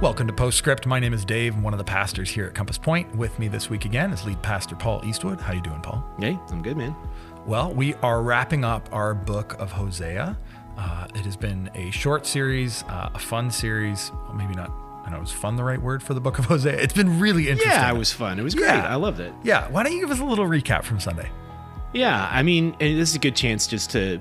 Welcome 0.00 0.28
to 0.28 0.32
Postscript. 0.32 0.86
My 0.86 0.98
name 0.98 1.12
is 1.12 1.26
Dave. 1.26 1.54
I'm 1.54 1.62
one 1.62 1.74
of 1.74 1.78
the 1.78 1.84
pastors 1.84 2.30
here 2.30 2.46
at 2.46 2.54
Compass 2.54 2.78
Point. 2.78 3.14
With 3.14 3.38
me 3.38 3.48
this 3.48 3.68
week 3.68 3.84
again 3.84 4.14
is 4.14 4.24
lead 4.24 4.40
pastor 4.40 4.74
Paul 4.74 5.02
Eastwood. 5.04 5.38
How 5.42 5.52
you 5.52 5.60
doing, 5.60 5.82
Paul? 5.82 6.02
Hey, 6.18 6.38
I'm 6.48 6.62
good, 6.62 6.78
man. 6.78 6.96
Well, 7.44 7.70
we 7.74 7.92
are 7.96 8.22
wrapping 8.22 8.64
up 8.64 8.88
our 8.92 9.12
book 9.12 9.56
of 9.58 9.70
Hosea. 9.70 10.38
Uh, 10.78 11.06
it 11.14 11.26
has 11.26 11.36
been 11.36 11.70
a 11.74 11.90
short 11.90 12.24
series, 12.24 12.82
uh, 12.84 13.10
a 13.12 13.18
fun 13.18 13.50
series. 13.50 14.10
Well, 14.24 14.32
maybe 14.32 14.54
not. 14.54 14.72
I 15.04 15.10
know 15.10 15.20
is 15.20 15.32
fun 15.32 15.56
the 15.56 15.64
right 15.64 15.80
word 15.80 16.02
for 16.02 16.14
the 16.14 16.20
book 16.20 16.38
of 16.38 16.44
Hosea. 16.46 16.80
It's 16.80 16.94
been 16.94 17.20
really 17.20 17.50
interesting. 17.50 17.70
Yeah, 17.70 17.92
it 17.92 17.98
was 17.98 18.10
fun. 18.10 18.38
It 18.38 18.42
was 18.42 18.54
great. 18.54 18.68
Yeah. 18.68 18.88
I 18.90 18.94
loved 18.94 19.20
it. 19.20 19.34
Yeah. 19.42 19.68
Why 19.68 19.82
don't 19.82 19.92
you 19.92 20.00
give 20.00 20.10
us 20.10 20.20
a 20.20 20.24
little 20.24 20.46
recap 20.46 20.82
from 20.84 20.98
Sunday? 20.98 21.30
Yeah, 21.92 22.26
I 22.32 22.42
mean, 22.42 22.74
and 22.80 22.98
this 22.98 23.10
is 23.10 23.16
a 23.16 23.18
good 23.18 23.36
chance 23.36 23.66
just 23.66 23.90
to, 23.90 24.18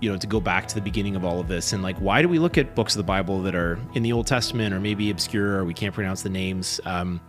you 0.00 0.10
know, 0.10 0.16
to 0.16 0.26
go 0.26 0.40
back 0.40 0.66
to 0.68 0.74
the 0.74 0.80
beginning 0.80 1.16
of 1.16 1.24
all 1.24 1.40
of 1.40 1.48
this 1.48 1.72
and 1.72 1.82
like, 1.82 1.98
why 1.98 2.22
do 2.22 2.28
we 2.28 2.38
look 2.38 2.58
at 2.58 2.74
books 2.74 2.94
of 2.94 2.98
the 2.98 3.04
Bible 3.04 3.42
that 3.42 3.54
are 3.54 3.78
in 3.94 4.02
the 4.02 4.12
Old 4.12 4.26
Testament 4.26 4.74
or 4.74 4.80
maybe 4.80 5.10
obscure 5.10 5.58
or 5.58 5.64
we 5.64 5.74
can't 5.74 5.94
pronounce 5.94 6.22
the 6.22 6.30
names? 6.30 6.80
Um, 6.84 7.20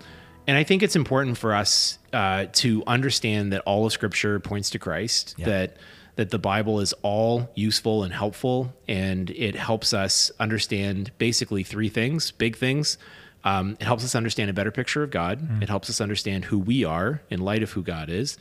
and 0.48 0.58
I 0.58 0.64
think 0.64 0.82
it's 0.84 0.96
important 0.96 1.38
for 1.38 1.54
us 1.54 2.00
uh, 2.14 2.46
to 2.54 2.84
understand 2.88 3.54
that 3.54 3.62
all 3.62 3.86
of 3.86 3.92
Scripture 3.92 4.40
points 4.40 4.70
to 4.72 4.80
Christ. 4.80 5.36
Yeah. 5.38 5.46
That 5.46 5.78
that 6.16 6.30
the 6.30 6.40
Bible 6.40 6.82
is 6.82 6.94
all 7.04 7.50
useful 7.56 8.04
and 8.04 8.14
helpful, 8.14 8.74
and 8.86 9.30
it 9.30 9.56
helps 9.56 9.94
us 9.94 10.30
understand 10.42 11.10
basically 11.18 11.64
three 11.64 11.88
things, 11.88 12.32
big 12.32 12.58
things. 12.58 12.98
Um, 13.46 13.78
it 13.80 13.86
helps 13.86 14.04
us 14.04 14.14
understand 14.14 14.50
a 14.50 14.54
better 14.54 14.72
picture 14.72 15.04
of 15.04 15.10
God. 15.10 15.64
It 15.64 15.70
helps 15.70 15.90
us 15.90 16.02
understand 16.02 16.46
who 16.46 16.60
we 16.60 16.84
are 16.84 17.22
in 17.30 17.40
light 17.40 17.64
of 17.64 17.72
who 17.72 17.82
God 17.82 18.10
is, 18.10 18.38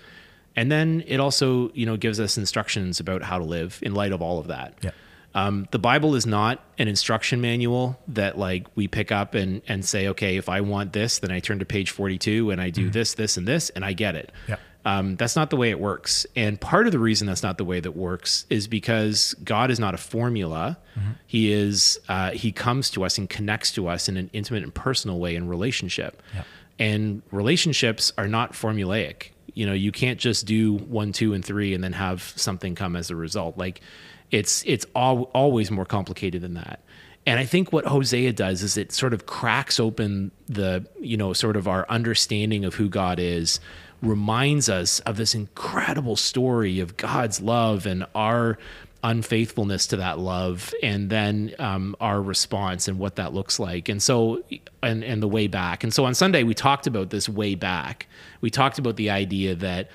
and 0.56 0.70
then 0.70 1.04
it 1.06 1.20
also, 1.20 1.70
you 1.74 1.86
know, 1.86 1.96
gives 1.96 2.20
us 2.20 2.36
instructions 2.36 3.00
about 3.00 3.22
how 3.22 3.38
to 3.38 3.44
live 3.44 3.78
in 3.82 3.94
light 3.94 4.12
of 4.12 4.20
all 4.22 4.38
of 4.38 4.48
that. 4.48 4.74
Yeah. 4.82 4.90
Um, 5.32 5.68
the 5.70 5.78
Bible 5.78 6.16
is 6.16 6.26
not 6.26 6.64
an 6.78 6.88
instruction 6.88 7.40
manual 7.40 7.98
that 8.08 8.36
like 8.36 8.66
we 8.74 8.88
pick 8.88 9.12
up 9.12 9.34
and 9.34 9.62
and 9.68 9.84
say, 9.84 10.08
okay, 10.08 10.36
if 10.36 10.48
I 10.48 10.60
want 10.60 10.92
this, 10.92 11.20
then 11.20 11.30
I 11.30 11.38
turn 11.40 11.60
to 11.60 11.64
page 11.64 11.90
forty 11.90 12.18
two 12.18 12.50
and 12.50 12.60
I 12.60 12.70
do 12.70 12.90
this, 12.90 13.14
this, 13.14 13.36
and 13.36 13.46
this, 13.46 13.70
and 13.70 13.84
I 13.84 13.92
get 13.92 14.16
it. 14.16 14.32
Yeah. 14.48 14.56
Um, 14.84 15.16
that's 15.16 15.36
not 15.36 15.50
the 15.50 15.56
way 15.56 15.70
it 15.70 15.78
works. 15.78 16.26
And 16.34 16.58
part 16.58 16.86
of 16.86 16.92
the 16.92 16.98
reason 16.98 17.26
that's 17.26 17.42
not 17.42 17.58
the 17.58 17.66
way 17.66 17.80
that 17.80 17.94
works 17.94 18.46
is 18.48 18.66
because 18.66 19.34
God 19.44 19.70
is 19.70 19.78
not 19.78 19.94
a 19.94 19.98
formula. 19.98 20.78
He 21.26 21.52
is 21.52 22.00
uh, 22.08 22.30
He 22.32 22.50
comes 22.50 22.90
to 22.90 23.04
us 23.04 23.18
and 23.18 23.28
connects 23.28 23.72
to 23.72 23.88
us 23.88 24.08
in 24.08 24.16
an 24.16 24.30
intimate 24.32 24.62
and 24.62 24.74
personal 24.74 25.18
way 25.18 25.36
in 25.36 25.48
relationship. 25.48 26.22
Yeah. 26.34 26.42
And 26.78 27.22
relationships 27.30 28.10
are 28.16 28.26
not 28.26 28.54
formulaic. 28.54 29.30
You 29.60 29.66
know, 29.66 29.74
you 29.74 29.92
can't 29.92 30.18
just 30.18 30.46
do 30.46 30.72
one, 30.72 31.12
two, 31.12 31.34
and 31.34 31.44
three, 31.44 31.74
and 31.74 31.84
then 31.84 31.92
have 31.92 32.32
something 32.34 32.74
come 32.74 32.96
as 32.96 33.10
a 33.10 33.14
result. 33.14 33.58
Like, 33.58 33.82
it's 34.30 34.64
it's 34.66 34.86
al- 34.96 35.24
always 35.34 35.70
more 35.70 35.84
complicated 35.84 36.40
than 36.40 36.54
that. 36.54 36.80
And 37.26 37.38
I 37.38 37.44
think 37.44 37.70
what 37.70 37.84
Hosea 37.84 38.32
does 38.32 38.62
is 38.62 38.78
it 38.78 38.90
sort 38.90 39.12
of 39.12 39.26
cracks 39.26 39.78
open 39.78 40.30
the, 40.48 40.86
you 40.98 41.18
know, 41.18 41.34
sort 41.34 41.56
of 41.56 41.68
our 41.68 41.84
understanding 41.90 42.64
of 42.64 42.72
who 42.72 42.88
God 42.88 43.18
is, 43.18 43.60
reminds 44.00 44.70
us 44.70 45.00
of 45.00 45.18
this 45.18 45.34
incredible 45.34 46.16
story 46.16 46.80
of 46.80 46.96
God's 46.96 47.42
love 47.42 47.84
and 47.84 48.06
our 48.14 48.56
unfaithfulness 49.04 49.88
to 49.88 49.96
that 49.96 50.18
love 50.18 50.72
and 50.82 51.10
then 51.10 51.54
um, 51.58 51.94
our 52.00 52.22
response 52.22 52.88
and 52.88 52.98
what 52.98 53.16
that 53.16 53.32
looks 53.32 53.58
like 53.58 53.88
and 53.88 54.02
so 54.02 54.42
and 54.82 55.02
and 55.02 55.22
the 55.22 55.28
way 55.28 55.46
back 55.46 55.82
and 55.82 55.94
so 55.94 56.04
on 56.04 56.14
sunday 56.14 56.42
we 56.42 56.52
talked 56.52 56.86
about 56.86 57.08
this 57.08 57.26
way 57.26 57.54
back 57.54 58.06
we 58.40 58.50
talked 58.50 58.78
about 58.78 58.96
the 58.96 59.10
idea 59.10 59.54
that 59.56 59.90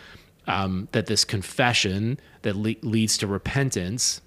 um, 0.47 0.87
that 0.91 1.07
this 1.07 1.25
confession 1.25 2.19
that 2.43 2.55
le- 2.55 2.75
leads 2.81 3.17
to 3.17 3.27
repentance 3.27 4.21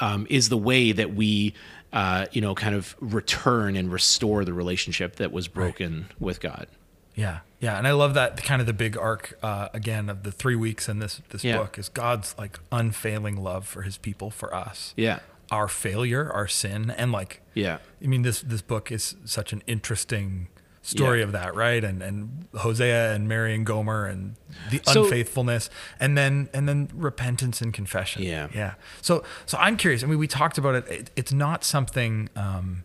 um, 0.00 0.26
is 0.30 0.48
the 0.48 0.56
way 0.56 0.92
that 0.92 1.14
we 1.14 1.54
uh, 1.92 2.26
you 2.32 2.40
know 2.40 2.54
kind 2.54 2.74
of 2.74 2.96
return 3.00 3.76
and 3.76 3.92
restore 3.92 4.44
the 4.44 4.52
relationship 4.52 5.16
that 5.16 5.32
was 5.32 5.48
broken 5.48 6.06
with 6.18 6.40
god. 6.40 6.66
Yeah, 7.14 7.40
yeah, 7.60 7.78
and 7.78 7.86
I 7.88 7.92
love 7.92 8.12
that 8.12 8.42
kind 8.44 8.60
of 8.60 8.66
the 8.66 8.74
big 8.74 8.98
arc 8.98 9.38
uh, 9.42 9.68
again 9.72 10.10
of 10.10 10.22
the 10.22 10.30
three 10.32 10.56
weeks 10.56 10.86
in 10.88 10.98
this 10.98 11.22
this 11.30 11.44
Yeah. 11.44 11.58
book 11.58 11.78
is 11.78 11.88
God's 11.88 12.34
like 12.36 12.58
unfailing 12.70 13.36
love 13.42 13.66
for 13.66 13.82
His 13.82 13.96
people, 13.98 14.30
for 14.30 14.54
us. 14.54 14.92
yeah. 14.96 15.20
Our 15.50 15.68
failure, 15.68 16.28
our 16.32 16.48
sin, 16.48 16.90
and 16.90 17.12
like 17.12 17.40
yeah. 17.54 17.78
I 18.02 18.06
mean 18.08 18.22
this 18.22 18.40
this 18.42 18.62
book 18.62 18.90
is 18.90 19.14
such 19.24 19.52
an 19.52 19.62
interesting 19.68 20.48
story 20.86 21.18
Yeah. 21.18 21.24
of 21.24 21.32
that, 21.32 21.54
right? 21.54 21.82
And 21.82 22.02
and 22.02 22.46
Hosea 22.54 23.12
and 23.14 23.28
Mary 23.28 23.54
and 23.54 23.66
Gomer 23.66 24.06
and 24.06 24.36
the 24.70 24.80
So- 24.84 25.04
unfaithfulness, 25.04 25.68
and 26.00 26.16
then 26.16 26.48
and 26.54 26.68
then 26.68 26.88
repentance 26.94 27.60
and 27.60 27.74
confession. 27.74 28.22
Yeah. 28.22 28.48
yeah. 28.54 28.74
So 29.02 29.24
so 29.46 29.58
I'm 29.58 29.76
curious. 29.76 30.02
I 30.02 30.06
mean, 30.06 30.18
we 30.18 30.28
talked 30.28 30.58
about 30.58 30.74
it. 30.76 30.88
it 30.88 31.10
it's 31.16 31.32
not 31.32 31.64
something. 31.64 32.28
Um, 32.36 32.84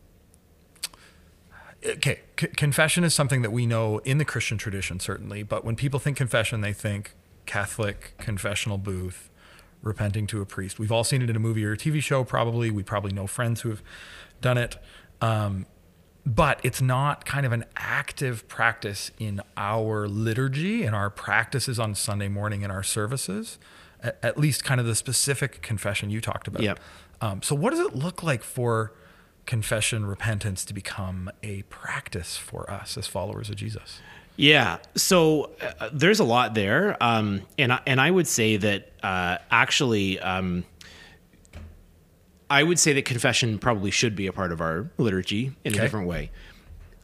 okay, 1.85 2.19
c- 2.39 2.47
confession 2.47 3.03
is 3.03 3.13
something 3.13 3.41
that 3.41 3.51
we 3.51 3.66
know 3.66 4.00
in 4.00 4.18
the 4.18 4.25
Christian 4.25 4.57
tradition, 4.57 5.00
certainly. 5.00 5.44
But 5.44 5.63
when 5.66 5.75
people 5.75 6.00
think 6.00 6.18
confession, 6.18 6.62
they 6.62 6.73
think 6.73 7.13
Catholic 7.45 8.13
confessional 8.18 8.78
booth, 8.78 9.29
repenting 9.81 10.28
to 10.28 10.41
a 10.41 10.45
priest. 10.45 10.79
We've 10.79 10.91
all 10.91 11.03
seen 11.03 11.22
it 11.22 11.29
in 11.29 11.35
a 11.35 11.39
movie 11.39 11.66
or 11.66 11.73
a 11.73 11.78
TV 11.78 12.01
show, 12.01 12.23
probably. 12.23 12.69
We 12.72 12.83
probably 12.83 13.12
know 13.13 13.28
friends 13.28 13.62
who 13.62 13.69
have 13.69 13.81
done 14.41 14.57
it. 14.57 14.78
Um, 15.22 15.66
but 16.25 16.59
it's 16.63 16.81
not 16.81 17.25
kind 17.25 17.45
of 17.45 17.51
an 17.51 17.65
active 17.75 18.47
practice 18.47 19.11
in 19.19 19.41
our 19.57 20.07
liturgy, 20.07 20.83
in 20.83 20.93
our 20.93 21.09
practices 21.09 21.79
on 21.79 21.95
Sunday 21.95 22.27
morning 22.27 22.61
in 22.61 22.71
our 22.71 22.83
services, 22.83 23.57
at, 24.01 24.17
at 24.21 24.37
least 24.37 24.63
kind 24.63 24.79
of 24.79 24.85
the 24.85 24.95
specific 24.95 25.61
confession 25.61 26.09
you 26.09 26.21
talked 26.21 26.47
about. 26.47 26.61
Yep. 26.61 26.79
Um, 27.21 27.41
so, 27.41 27.55
what 27.55 27.71
does 27.71 27.79
it 27.79 27.95
look 27.95 28.23
like 28.23 28.43
for 28.43 28.93
confession, 29.45 30.05
repentance 30.05 30.63
to 30.65 30.73
become 30.73 31.29
a 31.43 31.63
practice 31.63 32.38
for 32.38 32.69
us 32.69 32.97
as 32.97 33.07
followers 33.07 33.49
of 33.49 33.55
Jesus? 33.55 33.99
Yeah. 34.38 34.77
So 34.95 35.51
uh, 35.79 35.89
there's 35.91 36.19
a 36.19 36.23
lot 36.23 36.53
there, 36.53 36.97
um, 37.01 37.41
and 37.57 37.73
I, 37.73 37.81
and 37.85 37.99
I 37.99 38.09
would 38.09 38.27
say 38.27 38.57
that 38.57 38.89
uh, 39.03 39.38
actually, 39.51 40.19
um, 40.19 40.63
I 42.51 42.63
would 42.63 42.78
say 42.79 42.94
that 42.94 43.06
confession 43.06 43.57
probably 43.59 43.91
should 43.91 44.16
be 44.16 44.28
a 44.28 44.34
part 44.34 44.51
of 44.51 44.59
our 44.62 44.89
liturgy 44.97 45.53
in 45.63 45.72
Okay. 45.73 45.79
a 45.79 45.81
different 45.81 46.07
way. 46.07 46.29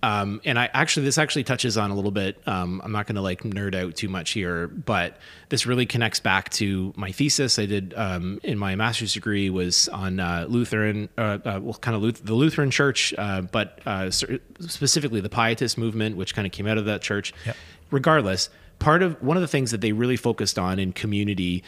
Um, 0.03 0.41
and 0.45 0.59
I 0.59 0.69
actually, 0.73 1.05
this 1.05 1.17
actually 1.17 1.43
touches 1.43 1.75
on 1.75 1.89
a 1.89 1.95
little 1.95 2.11
bit. 2.11 2.37
Um, 2.45 2.81
I'm 2.83 2.91
not 2.91 3.07
going 3.07 3.15
to 3.15 3.21
like 3.21 3.41
nerd 3.41 3.73
out 3.73 3.95
too 3.95 4.09
much 4.09 4.31
here, 4.31 4.67
but 4.67 5.17
this 5.49 5.65
really 5.65 5.87
connects 5.87 6.19
back 6.19 6.49
to 6.51 6.93
my 6.95 7.11
thesis 7.11 7.57
I 7.57 7.65
did 7.65 7.95
um, 7.97 8.39
in 8.43 8.59
my 8.59 8.75
master's 8.75 9.13
degree 9.13 9.49
was 9.49 9.87
on 9.89 10.19
uh, 10.19 10.45
Lutheran, 10.47 11.09
uh, 11.17 11.39
uh, 11.43 11.59
well, 11.63 11.73
kind 11.75 11.95
of 11.95 12.03
Luth- 12.03 12.23
the 12.23 12.35
Lutheran 12.35 12.69
Church, 12.69 13.11
uh, 13.17 13.41
but 13.41 13.79
uh, 13.87 14.11
specifically 14.11 15.19
the 15.21 15.29
Pietist 15.29 15.77
movement, 15.79 16.15
which 16.15 16.35
kind 16.35 16.45
of 16.45 16.51
came 16.51 16.67
out 16.67 16.77
of 16.77 16.85
that 16.85 17.01
church. 17.01 17.33
Yep. 17.45 17.55
Regardless, 17.89 18.49
part 18.79 19.01
of 19.01 19.21
one 19.23 19.37
of 19.37 19.41
the 19.41 19.47
things 19.47 19.71
that 19.71 19.81
they 19.81 19.93
really 19.93 20.17
focused 20.17 20.59
on 20.59 20.77
in 20.77 20.93
community 20.93 21.63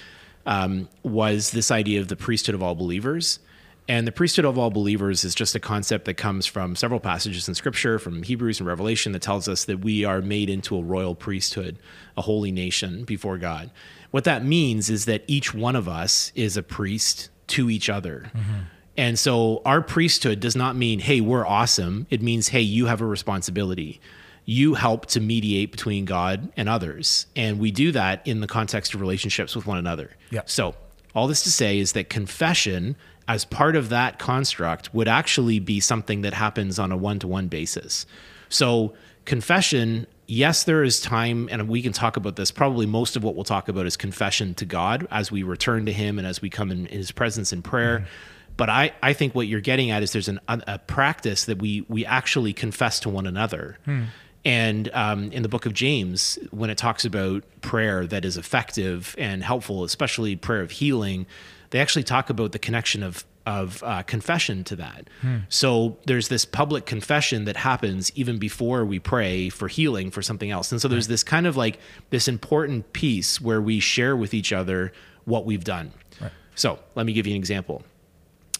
um, 0.46 0.88
was 1.04 1.52
this 1.52 1.72
idea 1.72 2.00
of 2.00 2.10
the 2.10 2.16
priesthood 2.16 2.56
of 2.56 2.62
all 2.62 2.76
believers. 2.76 3.40
And 3.90 4.06
the 4.06 4.12
priesthood 4.12 4.46
of 4.46 4.56
all 4.60 4.70
believers 4.70 5.24
is 5.24 5.34
just 5.34 5.56
a 5.56 5.60
concept 5.60 6.06
that 6.06 6.14
comes 6.14 6.46
from 6.46 6.76
several 6.76 7.00
passages 7.00 7.48
in 7.48 7.56
scripture, 7.56 7.98
from 7.98 8.22
Hebrews 8.22 8.60
and 8.60 8.68
Revelation, 8.68 9.14
that 9.14 9.24
tells 9.24 9.48
us 9.48 9.66
that 9.66 9.80
we 9.80 10.06
are 10.06 10.22
made 10.22 10.48
into 10.48 10.78
a 10.78 10.82
royal 10.84 11.16
priesthood, 11.16 11.80
a 12.16 12.22
holy 12.22 12.52
nation 12.52 13.04
before 13.04 13.40
God. 13.40 13.72
What 14.12 14.26
that 14.26 14.46
means 14.46 14.92
is 14.92 15.06
that 15.06 15.24
each 15.26 15.56
one 15.56 15.76
of 15.76 15.90
us 15.90 16.32
is 16.36 16.56
a 16.56 16.62
priest 16.62 17.30
to 17.48 17.72
each 17.72 17.90
other. 17.90 18.32
Mm-hmm. 18.36 18.60
And 18.96 19.18
so 19.18 19.64
our 19.66 19.82
priesthood 19.82 20.40
does 20.40 20.56
not 20.56 20.76
mean, 20.76 21.00
hey, 21.00 21.20
we're 21.20 21.48
awesome. 21.48 22.06
It 22.12 22.22
means, 22.22 22.50
hey, 22.50 22.62
you 22.62 22.86
have 22.86 23.02
a 23.02 23.08
responsibility. 23.08 24.00
You 24.46 24.76
help 24.76 25.08
to 25.08 25.20
mediate 25.20 25.72
between 25.72 26.06
God 26.06 26.52
and 26.56 26.70
others. 26.70 27.26
And 27.36 27.60
we 27.60 27.72
do 27.72 27.92
that 27.94 28.28
in 28.28 28.42
the 28.42 28.48
context 28.48 28.94
of 28.94 29.02
relationships 29.02 29.56
with 29.56 29.66
one 29.66 29.80
another. 29.80 30.12
Yeah. 30.30 30.42
So, 30.46 30.76
all 31.16 31.28
this 31.28 31.44
to 31.44 31.52
say 31.52 31.80
is 31.80 31.94
that 31.94 32.10
confession, 32.10 32.96
as 33.28 33.46
part 33.46 33.76
of 33.76 33.90
that 33.90 34.20
construct, 34.20 34.94
would 34.94 35.08
actually 35.08 35.60
be 35.60 35.80
something 35.80 36.22
that 36.22 36.34
happens 36.34 36.80
on 36.80 36.92
a 36.92 36.98
one 36.98 37.20
to 37.20 37.28
one 37.28 37.48
basis. 37.48 38.06
So, 38.50 38.94
confession, 39.26 40.08
yes, 40.28 40.64
there 40.64 40.84
is 40.84 41.00
time, 41.00 41.50
and 41.52 41.68
we 41.68 41.82
can 41.82 41.94
talk 41.94 42.18
about 42.18 42.36
this. 42.36 42.52
Probably 42.52 42.86
most 42.86 43.16
of 43.16 43.24
what 43.24 43.36
we'll 43.36 43.44
talk 43.44 43.70
about 43.70 43.86
is 43.86 43.98
confession 43.98 44.54
to 44.56 44.66
God 44.66 45.08
as 45.12 45.32
we 45.32 45.44
return 45.44 45.86
to 45.86 45.94
Him 45.94 46.18
and 46.18 46.28
as 46.28 46.42
we 46.42 46.50
come 46.50 46.72
in 46.72 46.86
His 46.86 47.12
presence 47.12 47.54
in 47.54 47.62
prayer. 47.62 48.00
Mm-hmm. 48.00 48.10
But 48.58 48.70
I, 48.70 48.92
I 49.02 49.14
think 49.14 49.36
what 49.36 49.48
you're 49.48 49.62
getting 49.62 49.90
at 49.90 50.04
is 50.04 50.12
there's 50.12 50.28
an, 50.28 50.40
a, 50.50 50.62
a 50.68 50.80
practice 50.80 51.46
that 51.46 51.60
we 51.60 51.86
we 51.88 52.06
actually 52.06 52.52
confess 52.52 53.00
to 53.02 53.10
one 53.10 53.26
another. 53.26 53.78
Hmm. 53.86 54.04
And 54.46 54.90
um, 54.94 55.32
in 55.32 55.44
the 55.44 55.50
book 55.50 55.66
of 55.66 55.74
James, 55.74 56.40
when 56.52 56.70
it 56.70 56.78
talks 56.78 57.04
about 57.04 57.44
prayer 57.62 58.08
that 58.08 58.24
is 58.24 58.38
effective 58.38 59.16
and 59.18 59.44
helpful, 59.44 59.84
especially 59.84 60.36
prayer 60.36 60.62
of 60.62 60.72
healing, 60.72 61.26
they 61.72 61.80
actually 61.80 62.04
talk 62.04 62.30
about 62.30 62.52
the 62.52 62.60
connection 62.60 63.04
of 63.04 63.26
of 63.46 63.82
uh, 63.84 64.04
confession 64.04 64.64
to 64.64 64.76
that. 64.76 65.10
So 65.50 65.98
there's 66.06 66.28
this 66.28 66.46
public 66.46 66.86
confession 66.86 67.46
that 67.46 67.58
happens 67.58 68.12
even 68.14 68.38
before 68.38 68.86
we 68.86 69.00
pray 69.00 69.50
for 69.50 69.68
healing 69.68 70.12
for 70.12 70.22
something 70.22 70.52
else. 70.52 70.72
And 70.72 70.80
so 70.80 70.88
there's 70.88 71.08
this 71.08 71.24
kind 71.24 71.48
of 71.48 71.58
like 71.58 71.80
this 72.12 72.28
important 72.28 72.94
piece 72.94 73.42
where 73.42 73.60
we 73.60 73.80
share 73.80 74.16
with 74.16 74.36
each 74.36 74.54
other 74.54 74.92
what 75.26 75.46
we've 75.46 75.64
done. 75.64 75.94
Right. 76.22 76.32
So 76.54 76.78
let 76.94 77.08
me 77.08 77.14
give 77.14 77.26
you 77.26 77.34
an 77.34 77.38
example 77.38 77.82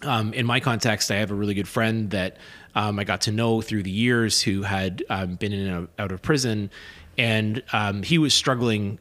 um, 0.04 0.34
in 0.34 0.46
my 0.46 0.60
context, 0.60 1.12
I 1.12 1.16
have 1.16 1.32
a 1.32 1.36
really 1.36 1.54
good 1.54 1.68
friend 1.68 2.10
that 2.12 2.38
um, 2.80 2.98
I 2.98 3.04
got 3.04 3.20
to 3.22 3.32
know 3.34 3.62
through 3.62 3.84
the 3.84 3.92
years 3.92 4.42
who 4.42 4.62
had 4.62 5.04
um, 5.10 5.36
been 5.36 5.52
in 5.52 5.68
and 5.68 5.88
out 6.00 6.14
of 6.14 6.22
prison, 6.22 6.72
and 7.18 7.62
um, 7.74 8.04
he 8.04 8.18
was 8.18 8.34
struggling 8.34 9.00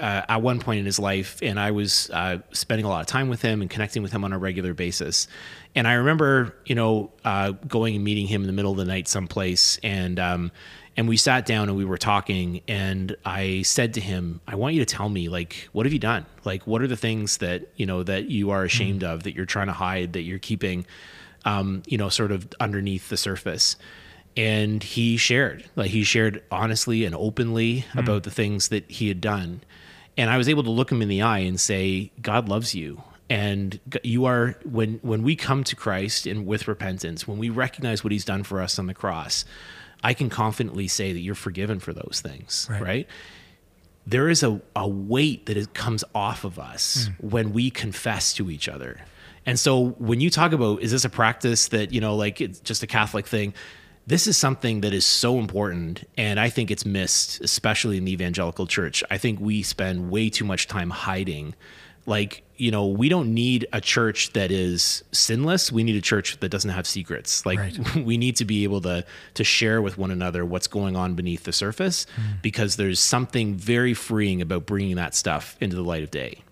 uh, 0.00 0.22
at 0.26 0.40
one 0.40 0.60
point 0.60 0.80
in 0.80 0.86
his 0.86 0.98
life, 0.98 1.38
and 1.42 1.60
I 1.60 1.72
was 1.72 2.08
uh, 2.08 2.38
spending 2.52 2.86
a 2.86 2.88
lot 2.88 3.02
of 3.02 3.06
time 3.06 3.28
with 3.28 3.42
him 3.42 3.60
and 3.60 3.68
connecting 3.68 4.02
with 4.02 4.12
him 4.12 4.24
on 4.24 4.32
a 4.32 4.38
regular 4.38 4.72
basis. 4.72 5.28
And 5.74 5.86
I 5.86 5.94
remember, 5.94 6.56
you 6.64 6.74
know, 6.74 7.12
uh, 7.22 7.50
going 7.50 7.94
and 7.96 8.02
meeting 8.02 8.26
him 8.26 8.40
in 8.40 8.46
the 8.46 8.54
middle 8.54 8.72
of 8.72 8.78
the 8.78 8.86
night 8.86 9.08
someplace, 9.08 9.78
and 9.82 10.18
um, 10.18 10.50
and 10.96 11.06
we 11.06 11.18
sat 11.18 11.44
down 11.44 11.68
and 11.68 11.76
we 11.76 11.84
were 11.84 11.98
talking, 11.98 12.62
and 12.66 13.14
I 13.26 13.60
said 13.60 13.92
to 13.94 14.00
him, 14.00 14.40
"I 14.48 14.54
want 14.54 14.74
you 14.74 14.82
to 14.82 14.96
tell 14.96 15.10
me, 15.10 15.28
like, 15.28 15.68
what 15.72 15.84
have 15.84 15.92
you 15.92 15.98
done? 15.98 16.24
Like, 16.46 16.66
what 16.66 16.80
are 16.80 16.88
the 16.88 16.96
things 16.96 17.36
that 17.38 17.68
you 17.76 17.84
know 17.84 18.02
that 18.04 18.30
you 18.30 18.52
are 18.52 18.64
ashamed 18.64 19.02
mm-hmm. 19.02 19.12
of, 19.12 19.24
that 19.24 19.34
you're 19.34 19.44
trying 19.44 19.66
to 19.66 19.74
hide, 19.74 20.14
that 20.14 20.22
you're 20.22 20.38
keeping, 20.38 20.86
um, 21.44 21.82
you 21.86 21.98
know, 21.98 22.08
sort 22.08 22.32
of 22.32 22.48
underneath 22.60 23.08
the 23.08 23.16
surface?" 23.16 23.76
and 24.38 24.84
he 24.84 25.16
shared 25.16 25.64
like 25.74 25.90
he 25.90 26.04
shared 26.04 26.42
honestly 26.50 27.04
and 27.04 27.14
openly 27.14 27.84
mm. 27.92 27.98
about 27.98 28.22
the 28.22 28.30
things 28.30 28.68
that 28.68 28.88
he 28.90 29.08
had 29.08 29.20
done 29.20 29.60
and 30.16 30.30
i 30.30 30.38
was 30.38 30.48
able 30.48 30.62
to 30.62 30.70
look 30.70 30.90
him 30.90 31.02
in 31.02 31.08
the 31.08 31.20
eye 31.20 31.40
and 31.40 31.60
say 31.60 32.10
god 32.22 32.48
loves 32.48 32.74
you 32.74 33.02
and 33.28 33.80
you 34.02 34.24
are 34.24 34.56
when 34.64 35.00
when 35.02 35.22
we 35.22 35.34
come 35.34 35.64
to 35.64 35.74
christ 35.74 36.24
and 36.24 36.46
with 36.46 36.68
repentance 36.68 37.26
when 37.26 37.36
we 37.36 37.50
recognize 37.50 38.04
what 38.04 38.12
he's 38.12 38.24
done 38.24 38.44
for 38.44 38.62
us 38.62 38.78
on 38.78 38.86
the 38.86 38.94
cross 38.94 39.44
i 40.04 40.14
can 40.14 40.30
confidently 40.30 40.86
say 40.86 41.12
that 41.12 41.20
you're 41.20 41.34
forgiven 41.34 41.80
for 41.80 41.92
those 41.92 42.20
things 42.24 42.68
right, 42.70 42.82
right? 42.82 43.08
there 44.06 44.30
is 44.30 44.42
a, 44.42 44.58
a 44.74 44.88
weight 44.88 45.44
that 45.46 45.56
is, 45.56 45.66
comes 45.68 46.02
off 46.14 46.44
of 46.44 46.58
us 46.58 47.08
mm. 47.08 47.30
when 47.30 47.52
we 47.52 47.70
confess 47.70 48.32
to 48.32 48.50
each 48.50 48.68
other 48.68 49.00
and 49.48 49.58
so 49.58 49.92
when 49.98 50.20
you 50.20 50.28
talk 50.28 50.52
about 50.52 50.82
is 50.82 50.90
this 50.90 51.06
a 51.06 51.08
practice 51.08 51.68
that 51.68 51.90
you 51.90 52.02
know 52.02 52.14
like 52.14 52.42
it's 52.42 52.60
just 52.60 52.82
a 52.82 52.86
catholic 52.86 53.26
thing? 53.26 53.54
This 54.06 54.26
is 54.26 54.36
something 54.36 54.82
that 54.82 54.92
is 54.92 55.06
so 55.06 55.38
important 55.38 56.04
and 56.18 56.38
i 56.38 56.50
think 56.50 56.70
it's 56.70 56.84
missed 56.84 57.40
especially 57.40 57.96
in 57.96 58.04
the 58.04 58.12
evangelical 58.12 58.66
church. 58.66 59.02
I 59.10 59.16
think 59.16 59.40
we 59.40 59.62
spend 59.62 60.10
way 60.10 60.28
too 60.28 60.44
much 60.44 60.66
time 60.66 60.90
hiding. 60.90 61.54
Like 62.04 62.42
you 62.56 62.70
know 62.70 62.88
we 62.88 63.08
don't 63.08 63.32
need 63.32 63.66
a 63.72 63.80
church 63.80 64.34
that 64.34 64.50
is 64.50 65.02
sinless. 65.12 65.72
We 65.72 65.82
need 65.82 65.96
a 65.96 66.02
church 66.02 66.38
that 66.40 66.50
doesn't 66.50 66.70
have 66.70 66.86
secrets. 66.86 67.46
Like 67.46 67.58
right. 67.58 67.94
we 67.96 68.18
need 68.18 68.36
to 68.36 68.44
be 68.44 68.64
able 68.64 68.82
to 68.82 69.02
to 69.32 69.44
share 69.44 69.80
with 69.80 69.96
one 69.96 70.10
another 70.10 70.44
what's 70.44 70.66
going 70.66 70.94
on 70.94 71.14
beneath 71.14 71.44
the 71.44 71.54
surface 71.54 72.04
mm. 72.20 72.42
because 72.42 72.76
there's 72.76 73.00
something 73.00 73.54
very 73.54 73.94
freeing 73.94 74.42
about 74.42 74.66
bringing 74.66 74.96
that 74.96 75.14
stuff 75.14 75.56
into 75.58 75.74
the 75.74 75.82
light 75.82 76.02
of 76.02 76.10
day. 76.10 76.42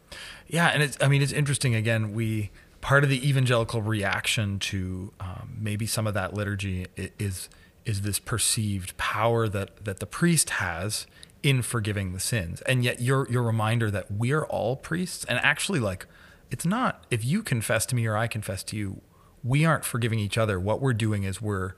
Yeah 0.47 0.69
and 0.69 0.83
it's 0.83 0.97
i 1.03 1.09
mean 1.09 1.21
it's 1.21 1.33
interesting. 1.33 1.75
Again 1.75 2.15
we 2.15 2.51
part 2.87 3.03
of 3.03 3.11
the 3.11 3.29
evangelical 3.29 3.83
reaction 3.83 4.61
to 4.61 5.13
um, 5.19 5.57
maybe 5.59 5.89
some 5.89 6.07
of 6.07 6.15
that 6.15 6.33
liturgy 6.35 6.87
is 6.97 7.49
is 7.85 8.03
this 8.03 8.21
perceived 8.21 8.97
power 8.97 9.49
that 9.49 9.85
that 9.85 9.99
the 9.99 10.07
priest 10.07 10.51
has 10.51 11.05
in 11.43 11.63
forgiving 11.63 12.13
the 12.13 12.21
sins, 12.21 12.61
and 12.61 12.85
yet 12.85 13.01
your 13.01 13.29
your 13.29 13.43
reminder 13.43 13.91
that 13.91 14.09
we 14.13 14.31
are 14.31 14.47
all 14.47 14.77
priests, 14.77 15.25
and 15.25 15.41
actually 15.43 15.81
like 15.81 16.07
it's 16.53 16.65
not 16.65 17.05
if 17.11 17.25
you 17.25 17.43
confess 17.43 17.87
to 17.87 17.97
me 17.97 18.07
or 18.07 18.17
I 18.17 18.29
confess 18.29 18.63
to 18.63 18.77
you, 18.77 19.01
we 19.43 19.65
aren't 19.65 19.85
forgiving 19.85 20.21
each 20.21 20.39
other. 20.39 20.61
What 20.61 20.81
we're 20.81 20.93
doing 20.95 21.25
is 21.25 21.43
we're 21.43 21.73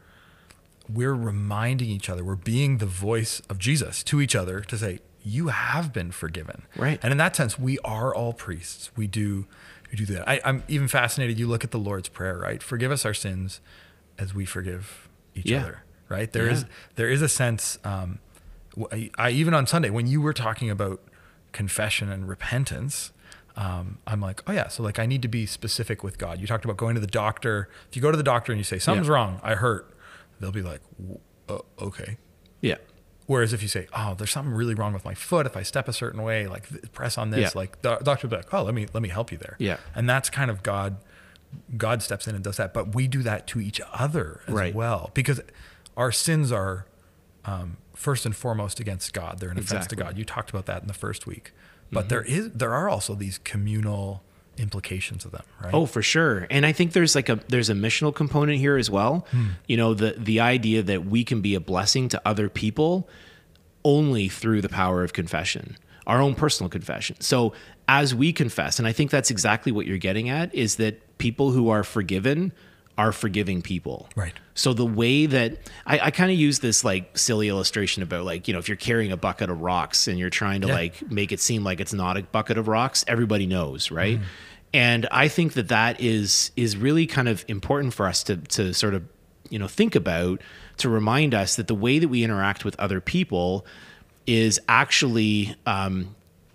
we're 0.93 1.15
reminding 1.15 1.89
each 1.89 2.11
other, 2.11 2.23
we're 2.23 2.37
being 2.37 2.79
the 2.79 2.87
voice 2.87 3.41
of 3.49 3.59
Jesus 3.59 4.03
to 4.03 4.21
each 4.21 4.37
other 4.37 4.61
to 4.61 4.77
say, 4.77 4.99
you 5.25 5.49
have 5.49 5.93
been 5.93 6.11
forgiven. 6.11 6.63
Right. 6.77 6.99
And 7.03 7.13
in 7.13 7.19
that 7.19 7.37
sense, 7.37 7.59
we 7.59 7.79
are 7.81 8.15
all 8.15 8.33
priests. 8.33 8.91
We 8.97 9.07
do 9.07 9.47
who 9.91 9.97
do 9.97 10.07
that. 10.07 10.29
I, 10.29 10.41
am 10.45 10.63
even 10.69 10.89
fascinated. 10.89 11.39
You 11.39 11.47
look 11.47 11.65
at 11.65 11.71
the 11.71 11.79
Lord's 11.79 12.09
Prayer, 12.09 12.39
right? 12.39 12.63
Forgive 12.63 12.91
us 12.91 13.05
our 13.05 13.15
sins 13.15 13.61
as 14.19 14.35
we 14.35 14.45
forgive 14.45 15.09
each 15.35 15.51
yeah. 15.51 15.61
other, 15.61 15.85
right? 16.09 16.33
There 16.33 16.47
yeah. 16.47 16.53
is 16.53 16.65
there 16.97 17.09
is 17.09 17.23
a 17.23 17.29
sense. 17.29 17.79
Um, 17.85 18.19
I, 18.93 19.11
I, 19.19 19.31
even 19.31 19.55
on 19.55 19.67
Sunday 19.67 19.91
when 19.91 20.07
you 20.07 20.21
were 20.21 20.33
talking 20.33 20.71
about 20.71 21.01
confession 21.53 22.11
and 22.11 22.29
repentance, 22.29 23.13
um, 23.57 23.99
I'm 24.07 24.21
like, 24.21 24.43
oh 24.47 24.53
yeah, 24.53 24.69
so 24.69 24.83
like 24.83 24.99
I 24.99 25.07
need 25.07 25.23
to 25.23 25.29
be 25.29 25.47
specific 25.47 26.03
with 26.05 26.19
God. 26.19 26.41
You 26.41 26.47
talked 26.47 26.65
about 26.65 26.77
going 26.77 26.95
to 26.95 27.01
the 27.01 27.07
doctor. 27.07 27.69
If 27.89 27.97
you 27.97 28.03
go 28.03 28.11
to 28.11 28.17
the 28.17 28.23
doctor 28.23 28.53
and 28.53 28.59
you 28.59 28.65
say 28.65 28.79
something's 28.79 29.09
yeah. 29.09 29.15
wrong, 29.15 29.41
I 29.43 29.55
hurt, 29.55 29.93
they'll 30.39 30.53
be 30.53 30.63
like, 30.63 30.81
uh, 31.49 31.59
okay, 31.81 32.19
yeah. 32.61 32.77
Whereas 33.29 33.53
if 33.53 33.61
you 33.61 33.69
say, 33.69 33.87
"Oh, 33.93 34.15
there's 34.15 34.31
something 34.31 34.55
really 34.55 34.75
wrong 34.75 34.95
with 34.95 35.05
my 35.05 35.13
foot. 35.13 35.45
If 35.45 35.55
I 35.55 35.63
step 35.63 35.87
a 35.87 35.93
certain 35.93 36.23
way, 36.23 36.47
like 36.47 36.93
press 36.93 37.19
on 37.19 37.29
this," 37.29 37.55
yeah. 37.55 37.59
like 37.61 37.83
the 37.83 37.97
doctor 37.97 38.27
will 38.27 38.31
be 38.31 38.37
like, 38.39 38.55
"Oh, 38.55 38.63
let 38.63 38.75
me 38.75 38.87
let 38.95 39.03
me 39.03 39.11
help 39.11 39.31
you 39.31 39.37
there." 39.37 39.55
Yeah, 39.59 39.77
and 39.95 40.09
that's 40.09 40.31
kind 40.31 40.51
of 40.51 40.63
God. 40.63 40.97
God 41.77 42.03
steps 42.03 42.27
in 42.27 42.35
and 42.35 42.43
does 42.43 42.57
that, 42.57 42.73
but 42.73 42.95
we 42.95 43.07
do 43.07 43.23
that 43.23 43.47
to 43.49 43.61
each 43.61 43.83
other 43.93 44.41
as 44.47 44.55
right. 44.55 44.75
well 44.75 45.11
because 45.13 45.43
our 45.95 46.11
sins 46.11 46.51
are 46.51 46.87
um, 47.45 47.77
first 47.95 48.25
and 48.25 48.35
foremost 48.35 48.81
against 48.81 49.13
God. 49.13 49.41
They're 49.41 49.51
an 49.51 49.59
exactly. 49.59 49.77
offense 49.77 49.87
to 49.89 49.97
God. 49.97 50.17
You 50.17 50.25
talked 50.25 50.49
about 50.49 50.65
that 50.65 50.81
in 50.81 50.89
the 50.89 50.95
first 50.95 51.27
week, 51.27 51.53
but 51.93 52.01
mm-hmm. 52.01 52.09
there 52.09 52.23
is 52.23 52.51
there 52.53 52.73
are 52.73 52.89
also 52.89 53.15
these 53.15 53.37
communal 53.37 54.23
implications 54.59 55.25
of 55.25 55.33
them, 55.33 55.43
right? 55.63 55.75
Oh, 55.75 55.87
for 55.87 56.03
sure. 56.03 56.47
And 56.51 56.67
I 56.67 56.73
think 56.73 56.93
there's 56.93 57.15
like 57.15 57.29
a 57.29 57.41
there's 57.49 57.71
a 57.71 57.75
missional 57.75 58.15
component 58.15 58.59
here 58.59 58.77
as 58.77 58.91
well. 58.91 59.27
Hmm. 59.31 59.47
You 59.67 59.77
know, 59.77 59.95
the 59.95 60.15
the 60.17 60.41
idea 60.41 60.83
that 60.83 61.07
we 61.07 61.25
can 61.25 61.41
be 61.41 61.55
a 61.55 61.61
blessing 61.61 62.09
to 62.11 62.23
other 62.25 62.49
people 62.49 63.09
only 63.85 64.29
through 64.29 64.61
the 64.61 64.69
power 64.69 65.03
of 65.03 65.13
confession, 65.13 65.77
our 66.07 66.21
own 66.21 66.35
personal 66.35 66.69
confession. 66.69 67.17
So 67.21 67.53
as 67.87 68.15
we 68.15 68.33
confess, 68.33 68.79
and 68.79 68.87
I 68.87 68.93
think 68.93 69.11
that's 69.11 69.31
exactly 69.31 69.73
what 69.73 69.87
you're 69.87 69.99
getting 69.99 70.29
at, 70.29 70.55
is 70.55 70.77
that 70.77 71.19
people 71.19 71.51
who 71.53 71.69
are 71.71 71.85
forgiven 71.85 72.53
are 72.99 73.13
forgiving 73.13 73.63
people. 73.63 74.09
Right. 74.17 74.35
So 74.55 74.75
the 74.75 74.85
way 74.85 75.27
that 75.27 75.59
I, 75.87 76.01
I 76.01 76.11
kind 76.11 76.33
of 76.33 76.37
use 76.37 76.59
this 76.59 76.83
like 76.83 77.17
silly 77.17 77.49
illustration 77.49 78.03
about 78.03 78.25
like, 78.25 78.49
you 78.49 78.53
know, 78.53 78.59
if 78.59 78.69
you're 78.69 78.77
carrying 78.77 79.13
a 79.13 79.17
bucket 79.17 79.51
of 79.51 79.61
rocks 79.61 80.09
and 80.09 80.19
you're 80.19 80.31
trying 80.31 80.63
to 80.63 80.67
yeah. 80.67 80.75
like 80.75 81.11
make 81.11 81.31
it 81.31 81.39
seem 81.39 81.63
like 81.63 81.79
it's 81.79 81.93
not 81.93 82.17
a 82.17 82.25
bucket 82.25 82.59
of 82.59 82.67
rocks, 82.67 83.05
everybody 83.07 83.47
knows, 83.47 83.93
right? 83.93 84.19
Mm. 84.19 84.25
And 84.73 85.09
I 85.11 85.29
think 85.29 85.55
that 85.55 85.69
that 85.69 86.01
is 86.01 86.51
is 86.57 86.77
really 86.77 87.07
kind 87.07 87.29
of 87.29 87.45
important 87.49 87.95
for 87.95 88.07
us 88.07 88.23
to 88.25 88.37
to 88.37 88.75
sort 88.75 88.95
of 88.95 89.05
you 89.49 89.59
know 89.59 89.69
think 89.69 89.95
about 89.95 90.43
to 90.79 90.89
remind 90.89 91.35
us 91.35 91.57
that 91.57 91.69
the 91.69 91.75
way 91.75 91.99
that 91.99 92.09
we 92.09 92.23
interact 92.23 92.65
with 92.65 92.79
other 92.79 93.01
people 93.01 93.67
is 94.27 94.61
actually 94.69 95.57
um, 95.67 96.15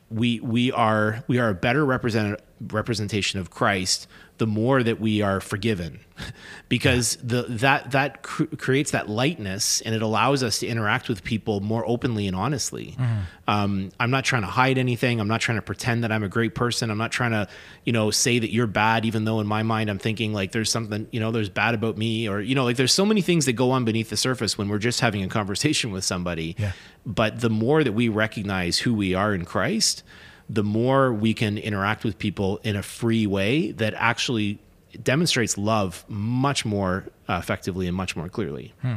we 0.09 0.39
we 0.41 0.71
are 0.71 1.23
we 1.27 1.39
are 1.39 1.49
a 1.49 1.53
better 1.55 1.85
represent, 1.85 2.39
representation 2.67 3.39
of 3.39 3.49
Christ 3.49 4.07
the 4.37 4.47
more 4.47 4.81
that 4.83 4.99
we 4.99 5.21
are 5.21 5.39
forgiven. 5.39 5.99
Because 6.69 7.17
the 7.17 7.43
that 7.43 7.91
that 7.91 8.23
cr- 8.23 8.45
creates 8.57 8.91
that 8.91 9.07
lightness 9.07 9.81
and 9.81 9.93
it 9.93 10.01
allows 10.01 10.41
us 10.41 10.59
to 10.59 10.67
interact 10.67 11.07
with 11.07 11.23
people 11.23 11.59
more 11.59 11.83
openly 11.87 12.25
and 12.25 12.35
honestly. 12.35 12.95
Mm-hmm. 12.97 13.19
um, 13.47 13.91
i'm 13.99 14.09
not 14.09 14.23
trying 14.25 14.41
to 14.41 14.47
hide 14.47 14.79
anything. 14.79 15.19
I'm 15.19 15.27
not 15.27 15.39
trying 15.39 15.57
to 15.59 15.61
pretend 15.61 16.03
that 16.03 16.11
i'm 16.11 16.23
a 16.23 16.29
great 16.29 16.55
person. 16.55 16.89
I'm 16.89 16.97
not 16.97 17.11
trying 17.11 17.31
to 17.31 17.47
you 17.83 17.93
know 17.93 18.09
say 18.09 18.39
that 18.39 18.51
you're 18.51 18.65
bad 18.65 19.05
even 19.05 19.25
though 19.25 19.39
in 19.39 19.45
my 19.45 19.61
mind 19.61 19.89
i'm 19.91 19.99
thinking 19.99 20.33
like 20.33 20.51
there's 20.51 20.71
something 20.71 21.07
you 21.11 21.19
know 21.19 21.31
there's 21.31 21.49
bad 21.49 21.75
about 21.75 21.95
me 21.95 22.27
or 22.27 22.39
you 22.39 22.55
know 22.55 22.63
like 22.63 22.77
there's 22.77 22.93
so 22.93 23.05
many 23.05 23.21
things 23.21 23.45
that 23.45 23.53
go 23.53 23.69
on 23.69 23.85
beneath 23.85 24.09
the 24.09 24.17
surface 24.17 24.57
when 24.57 24.67
we're 24.67 24.79
just 24.79 24.99
having 25.01 25.23
a 25.23 25.27
conversation 25.27 25.91
with 25.91 26.03
somebody. 26.03 26.55
Yeah. 26.57 26.71
but 27.05 27.41
the 27.41 27.49
more 27.51 27.83
that 27.83 27.93
we 27.93 28.09
recognize 28.09 28.79
who 28.79 28.95
we 28.95 29.13
are 29.13 29.35
in 29.35 29.45
christ 29.45 30.01
the 30.49 30.63
more 30.63 31.13
we 31.13 31.33
can 31.33 31.57
interact 31.57 32.03
with 32.03 32.19
people 32.19 32.59
in 32.63 32.75
a 32.75 32.83
free 32.83 33.25
way 33.25 33.71
that 33.71 33.93
actually 33.95 34.59
demonstrates 35.01 35.57
love 35.57 36.05
much 36.07 36.65
more 36.65 37.05
uh, 37.27 37.39
effectively 37.41 37.87
and 37.87 37.95
much 37.95 38.15
more 38.15 38.29
clearly. 38.29 38.73
Hmm. 38.81 38.95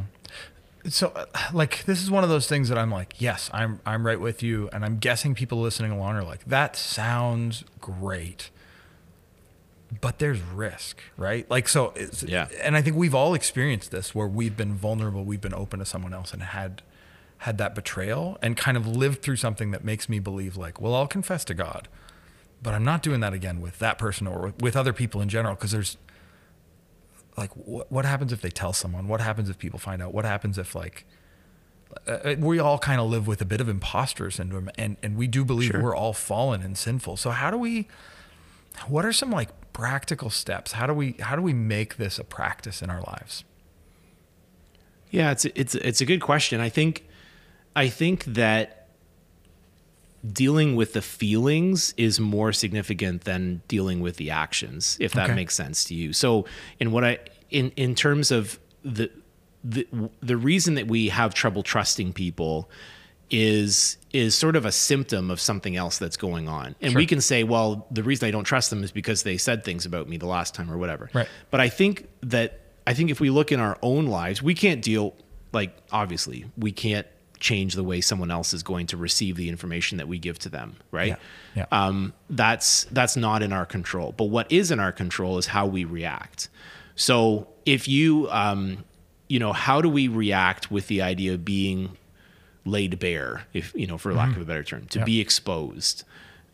So, 0.88 1.09
uh, 1.17 1.25
like, 1.53 1.85
this 1.85 2.03
is 2.03 2.11
one 2.11 2.23
of 2.23 2.31
those 2.31 2.47
things 2.47 2.69
that 2.69 2.79
I'm 2.79 2.91
like, 2.91 3.15
yes, 3.19 3.50
I'm 3.53 3.81
I'm 3.85 4.07
right 4.07 4.21
with 4.21 4.43
you, 4.43 4.69
and 4.73 4.85
I'm 4.85 4.99
guessing 4.99 5.35
people 5.35 5.61
listening 5.61 5.91
along 5.91 6.15
are 6.17 6.23
like, 6.23 6.45
that 6.45 6.76
sounds 6.76 7.65
great, 7.81 8.50
but 10.00 10.21
there's 10.21 10.41
risk, 10.41 11.00
right? 11.17 11.50
Like, 11.50 11.69
so, 11.69 11.93
yeah. 12.25 12.49
And 12.62 12.76
I 12.76 12.83
think 12.83 12.95
we've 12.97 13.17
all 13.17 13.35
experienced 13.35 13.91
this 13.91 14.15
where 14.15 14.29
we've 14.29 14.57
been 14.57 14.75
vulnerable, 14.75 15.25
we've 15.25 15.41
been 15.41 15.55
open 15.55 15.81
to 15.81 15.85
someone 15.85 16.15
else, 16.15 16.33
and 16.33 16.43
had 16.43 16.83
had 17.38 17.59
that 17.59 17.75
betrayal 17.75 18.38
and 18.43 18.57
kind 18.57 18.76
of 18.76 18.87
lived 18.87 19.23
through 19.23 19.37
something 19.37 19.71
that 19.71 19.85
makes 19.85 20.09
me 20.09 20.19
believe 20.19 20.57
like, 20.57 20.81
well, 20.81 20.95
I'll 20.95 21.07
confess 21.07 21.45
to 21.47 21.55
God, 21.55 21.88
but 22.62 22.75
I'm 22.75 22.85
not 22.85 23.02
doing 23.02 23.21
that 23.21 23.33
again 23.33 23.61
with 23.61 23.78
that 23.78 23.99
person 23.99 24.26
or 24.26 24.55
with 24.61 24.76
other 24.76 24.93
people 24.93 25.21
in 25.21 25.28
general 25.28 25.55
because 25.55 25.73
there's 25.73 25.97
like 27.37 27.50
what, 27.52 27.90
what 27.93 28.05
happens 28.05 28.33
if 28.33 28.40
they 28.40 28.50
tell 28.50 28.73
someone? 28.73 29.09
What 29.09 29.21
happens 29.21 29.50
if 29.50 29.59
people 29.59 29.78
find 29.78 30.02
out? 30.02 30.14
What 30.14 30.25
happens 30.25 30.59
if 30.59 30.75
like 30.75 31.05
uh, 32.09 32.11
uh 32.11 32.35
we 32.38 32.59
all 32.59 32.78
kind 32.78 33.00
of 33.00 33.09
live 33.11 33.26
with 33.26 33.40
a 33.40 33.45
bit 33.45 33.61
of 33.61 33.69
imposter 33.69 34.31
syndrome 34.31 34.71
and 34.78 34.97
and 35.02 35.16
we 35.16 35.26
do 35.26 35.45
believe 35.45 35.71
sure. 35.71 35.83
we're 35.83 35.97
all 35.97 36.14
fallen 36.14 36.62
and 36.62 36.78
sinful. 36.78 37.19
So 37.19 37.31
how 37.31 37.50
do 37.50 37.59
we 37.59 37.88
what 38.88 39.05
are 39.05 39.12
some 39.12 39.31
like 39.31 39.50
practical 39.73 40.31
steps? 40.31 40.73
How 40.73 40.87
do 40.87 40.95
we 40.95 41.12
how 41.21 41.37
do 41.37 41.43
we 41.43 41.52
make 41.52 41.97
this 41.97 42.19
a 42.19 42.25
practice 42.25 42.81
in 42.81 42.88
our 42.88 43.02
lives? 43.02 43.45
Yeah, 45.11 45.31
it's 45.31 45.45
it's 45.45 45.75
it's 45.75 46.00
a 46.00 46.07
good 46.07 46.21
question. 46.21 46.61
I 46.61 46.69
think 46.69 47.05
I 47.76 47.88
think 47.88 48.25
that 48.25 48.88
dealing 50.33 50.75
with 50.75 50.92
the 50.92 51.02
feelings 51.02 51.95
is 51.97 52.18
more 52.18 52.52
significant 52.52 53.23
than 53.25 53.62
dealing 53.68 54.00
with 54.00 54.16
the 54.16 54.30
actions, 54.30 54.97
if 55.00 55.12
that 55.12 55.26
Okay. 55.26 55.35
makes 55.35 55.54
sense 55.54 55.85
to 55.85 55.95
you. 55.95 56.12
So, 56.12 56.47
in 56.80 56.90
what 56.90 57.04
I 57.04 57.18
in 57.50 57.71
in 57.76 57.95
terms 57.95 58.30
of 58.33 58.59
the 58.83 59.11
the 59.62 59.87
the 60.21 60.37
reason 60.37 60.75
that 60.75 60.88
we 60.88 61.09
have 61.11 61.33
trouble 61.35 61.62
trusting 61.62 62.12
people 62.12 62.68
is 63.30 63.99
is 64.12 64.35
sort 64.35 64.56
of 64.56 64.64
a 64.64 64.73
symptom 64.73 65.30
of 65.30 65.40
something 65.40 65.76
else 65.76 65.99
that's 65.99 66.16
going 66.16 66.49
on. 66.49 66.75
And 66.80 66.95
we 66.95 67.06
can 67.06 67.21
say, 67.21 67.45
well, 67.45 67.87
the 67.90 68.02
reason 68.02 68.26
I 68.26 68.30
don't 68.30 68.45
trust 68.45 68.71
them 68.71 68.83
is 68.85 68.92
because 68.92 69.25
they 69.25 69.37
said 69.37 69.64
things 69.64 69.85
about 69.85 70.09
me 70.09 70.16
the 70.16 70.26
last 70.26 70.54
time 70.54 70.71
or 70.71 70.78
whatever. 70.78 71.11
Right. 71.12 71.28
But 71.50 71.61
I 71.61 71.68
think 71.68 72.09
that 72.23 72.61
I 72.87 72.95
think 72.95 73.11
if 73.11 73.21
we 73.21 73.30
look 73.30 73.52
in 73.52 73.61
our 73.61 73.76
own 73.83 74.06
lives, 74.06 74.42
we 74.42 74.54
can't 74.54 74.80
deal 74.80 75.14
like 75.52 75.76
obviously 75.92 76.47
we 76.56 76.73
can't 76.73 77.06
change 77.38 77.75
the 77.75 77.85
way 77.85 78.00
someone 78.00 78.31
else 78.31 78.55
is 78.55 78.62
going 78.62 78.87
to 78.88 78.97
receive 78.97 79.37
the 79.37 79.49
information 79.49 79.99
that 79.99 80.09
we 80.09 80.19
give 80.19 80.38
to 80.40 80.49
them, 80.49 80.76
right? 80.90 81.09
Yeah. 81.09 81.16
Yeah. 81.55 81.66
Um, 81.73 82.12
that's 82.31 82.85
that's 82.90 83.16
not 83.16 83.43
in 83.43 83.52
our 83.52 83.66
control. 83.66 84.12
But 84.16 84.25
what 84.25 84.50
is 84.50 84.71
in 84.71 84.81
our 84.81 84.93
control 84.93 85.38
is 85.38 85.47
how 85.47 85.66
we 85.66 85.85
react. 85.85 86.49
So 86.95 87.49
if 87.64 87.88
you 87.88 88.28
um, 88.31 88.85
you 89.28 89.38
know, 89.38 89.52
how 89.52 89.81
do 89.81 89.88
we 89.88 90.09
react 90.09 90.71
with 90.71 90.87
the 90.88 91.02
idea 91.02 91.35
of 91.35 91.45
being 91.45 91.97
laid 92.64 92.99
bare, 92.99 93.47
if 93.52 93.73
you 93.75 93.87
know, 93.87 93.99
for 93.99 94.12
lack 94.14 94.35
of 94.37 94.43
a 94.43 94.45
better 94.45 94.62
term, 94.64 94.87
to 94.88 94.99
Yeah. 95.00 95.05
be 95.05 95.21
exposed? 95.21 96.05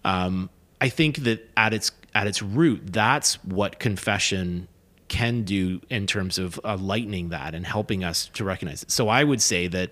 um, 0.04 0.50
I 0.80 0.88
think 0.88 1.18
that 1.18 1.48
at 1.56 1.72
its 1.72 1.92
at 2.14 2.26
its 2.26 2.42
root, 2.42 2.92
that's 2.92 3.34
what 3.44 3.78
confession 3.78 4.66
can 5.12 5.42
do 5.42 5.78
in 5.90 6.06
terms 6.06 6.38
of 6.38 6.58
uh, 6.64 6.76
lightening 6.78 7.28
that 7.28 7.54
and 7.54 7.66
helping 7.66 8.02
us 8.02 8.30
to 8.32 8.44
recognize 8.44 8.82
it. 8.82 8.90
So 8.90 9.08
I 9.08 9.22
would 9.22 9.42
say 9.42 9.68
that 9.68 9.90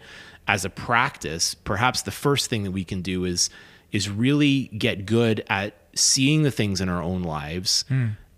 as 0.49 0.65
a 0.65 0.71
practice, 0.71 1.55
perhaps 1.55 2.03
the 2.03 2.11
first 2.11 2.49
thing 2.49 2.65
that 2.65 2.71
we 2.73 2.85
can 2.85 3.03
do 3.03 3.25
is 3.27 3.51
is 3.93 4.09
really 4.09 4.69
get 4.79 5.05
good 5.05 5.45
at 5.49 5.75
seeing 5.95 6.43
the 6.43 6.51
things 6.51 6.81
in 6.81 6.89
our 6.89 7.03
own 7.03 7.23
lives 7.23 7.85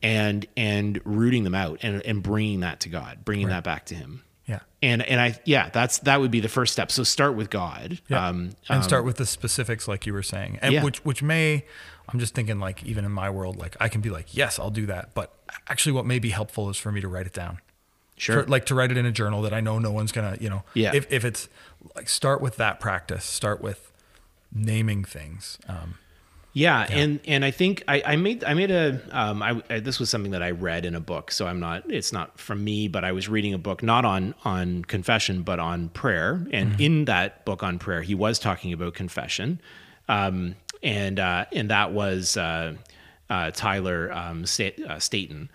and 0.03 0.45
and 0.57 1.01
rooting 1.05 1.45
them 1.45 1.55
out 1.55 1.79
and 1.83 2.03
and 2.05 2.23
bringing 2.23 2.61
that 2.61 2.81
to 2.81 2.89
God, 2.89 3.25
bringing 3.25 3.47
that 3.49 3.63
back 3.63 3.87
to 3.87 3.95
Him. 3.95 4.25
Yeah. 4.53 4.61
And 4.83 5.03
and 5.03 5.21
I 5.21 5.39
yeah, 5.45 5.71
that's 5.71 5.99
that 6.01 6.21
would 6.21 6.31
be 6.31 6.41
the 6.41 6.49
first 6.49 6.73
step. 6.73 6.91
So 6.91 7.03
start 7.05 7.35
with 7.35 7.51
God. 7.51 8.01
Yeah. 8.09 8.27
Um, 8.29 8.51
and 8.69 8.83
start 8.85 9.05
with 9.05 9.17
the 9.17 9.27
specifics, 9.27 9.87
like 9.89 10.07
you 10.07 10.13
were 10.13 10.23
saying, 10.23 10.59
and 10.63 10.75
Yeah. 10.75 10.85
which 10.85 11.05
which 11.05 11.23
may, 11.23 11.65
I'm 12.09 12.19
just 12.21 12.35
thinking, 12.35 12.59
like 12.61 12.83
even 12.85 13.05
in 13.05 13.13
my 13.13 13.31
world, 13.31 13.57
like 13.57 13.77
I 13.81 13.89
can 13.89 14.01
be 14.01 14.11
like, 14.11 14.37
yes, 14.37 14.59
I'll 14.59 14.71
do 14.71 14.87
that, 14.87 15.15
but 15.15 15.33
actually, 15.69 15.93
what 15.93 16.05
may 16.07 16.19
be 16.19 16.31
helpful 16.31 16.69
is 16.71 16.77
for 16.77 16.93
me 16.93 17.01
to 17.01 17.09
write 17.09 17.27
it 17.27 17.33
down. 17.33 17.59
Sure. 18.19 18.45
Like 18.45 18.67
to 18.67 18.75
write 18.75 18.91
it 18.91 18.97
in 18.97 19.07
a 19.07 19.13
journal 19.13 19.43
that 19.43 19.53
I 19.55 19.61
know 19.61 19.79
no 19.79 19.91
one's 19.91 20.13
gonna, 20.13 20.37
you 20.41 20.51
know, 20.51 20.63
Yeah. 20.75 20.93
If 20.95 21.11
if 21.11 21.25
it's 21.25 21.49
like 21.97 22.09
start 22.09 22.41
with 22.41 22.57
that 22.57 22.79
practice, 22.79 23.25
start 23.25 23.61
with 23.63 23.91
naming 24.53 25.03
things. 25.05 25.59
Um, 25.69 25.95
Yeah, 26.55 26.87
and 26.91 27.21
and 27.27 27.45
I 27.47 27.51
think 27.51 27.83
I, 27.89 28.03
I 28.05 28.17
made 28.17 28.45
I 28.45 28.53
made 28.53 28.71
a 28.71 29.01
um, 29.11 29.43
I, 29.43 29.63
I- 29.71 29.81
this 29.81 29.99
was 29.99 30.11
something 30.11 30.33
that 30.33 30.43
I 30.43 30.51
read 30.51 30.85
in 30.85 30.95
a 30.95 31.01
book, 31.01 31.31
so 31.31 31.47
I'm 31.47 31.61
not 31.61 31.91
it's 31.91 32.13
not 32.13 32.39
from 32.39 32.63
me, 32.63 32.89
but 32.89 33.05
I 33.05 33.13
was 33.13 33.27
reading 33.29 33.55
a 33.55 33.59
book 33.59 33.83
not 33.83 34.05
on 34.05 34.35
on 34.45 34.85
confession 34.85 35.43
but 35.43 35.59
on 35.59 35.89
prayer, 35.91 36.47
and 36.53 36.79
in 36.81 37.07
that 37.07 37.45
book 37.47 37.63
on 37.63 37.79
prayer, 37.79 38.03
he 38.03 38.15
was 38.15 38.39
talking 38.39 38.73
about 38.75 38.93
confession, 38.93 39.61
um, 40.09 40.55
and 40.83 41.19
uh, 41.19 41.47
and 41.53 41.71
that 41.71 41.93
was 41.93 42.37
uh, 42.37 42.75
uh, 43.31 43.51
Tyler 43.53 44.13
um, 44.13 44.45
Sta- 44.45 44.77
uh, 44.87 44.99
Staton, 44.99 45.51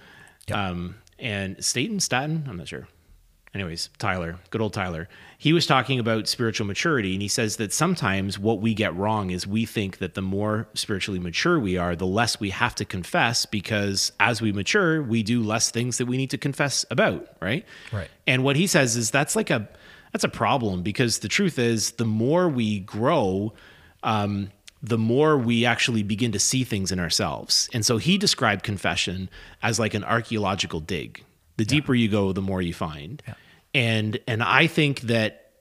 um, 0.52 0.96
and 1.20 1.64
Staton 1.64 2.00
Staton, 2.00 2.46
I'm 2.50 2.58
not 2.58 2.68
sure 2.70 2.88
anyways, 3.58 3.90
Tyler, 3.98 4.38
good 4.52 4.62
old 4.62 4.74
Tyler, 4.74 5.10
he 5.40 5.52
was 5.52 5.66
talking 5.66 6.00
about 6.00 6.28
spiritual 6.28 6.68
maturity. 6.68 7.14
And 7.14 7.22
he 7.22 7.28
says 7.28 7.58
that 7.58 7.74
sometimes 7.74 8.38
what 8.38 8.60
we 8.60 8.74
get 8.74 8.96
wrong 8.96 9.32
is 9.32 9.48
we 9.48 9.66
think 9.66 9.98
that 9.98 10.14
the 10.14 10.22
more 10.22 10.68
spiritually 10.74 11.20
mature 11.20 11.60
we 11.60 11.78
are, 11.78 11.96
the 11.96 12.06
less 12.06 12.40
we 12.40 12.52
have 12.52 12.76
to 12.76 12.86
confess 12.86 13.46
because 13.46 14.12
as 14.20 14.42
we 14.42 14.52
mature, 14.52 15.02
we 15.02 15.24
do 15.24 15.42
less 15.42 15.72
things 15.72 15.98
that 15.98 16.06
we 16.06 16.18
need 16.18 16.30
to 16.32 16.38
confess 16.38 16.86
about. 16.92 17.28
Right. 17.42 17.66
Right. 17.92 18.10
And 18.26 18.44
what 18.44 18.56
he 18.56 18.68
says 18.68 18.96
is 18.96 19.12
that's 19.12 19.36
like 19.36 19.50
a, 19.50 19.68
that's 20.12 20.24
a 20.24 20.30
problem 20.30 20.84
because 20.84 21.20
the 21.20 21.28
truth 21.28 21.60
is 21.60 21.92
the 21.92 22.06
more 22.06 22.48
we 22.50 22.80
grow, 22.80 23.54
um, 24.04 24.52
the 24.82 24.98
more 24.98 25.38
we 25.38 25.66
actually 25.66 26.04
begin 26.04 26.32
to 26.32 26.40
see 26.40 26.64
things 26.64 26.92
in 26.92 27.00
ourselves. 27.00 27.70
And 27.74 27.86
so 27.86 27.98
he 27.98 28.18
described 28.18 28.64
confession 28.64 29.30
as 29.64 29.80
like 29.80 29.94
an 29.94 30.04
archaeological 30.04 30.80
dig. 30.80 31.24
The 31.58 31.66
deeper 31.66 31.96
you 31.96 32.08
go, 32.08 32.34
the 32.34 32.42
more 32.42 32.62
you 32.62 32.74
find. 32.74 33.22
And 33.78 34.20
and 34.26 34.42
I 34.42 34.66
think 34.66 35.02
that 35.02 35.52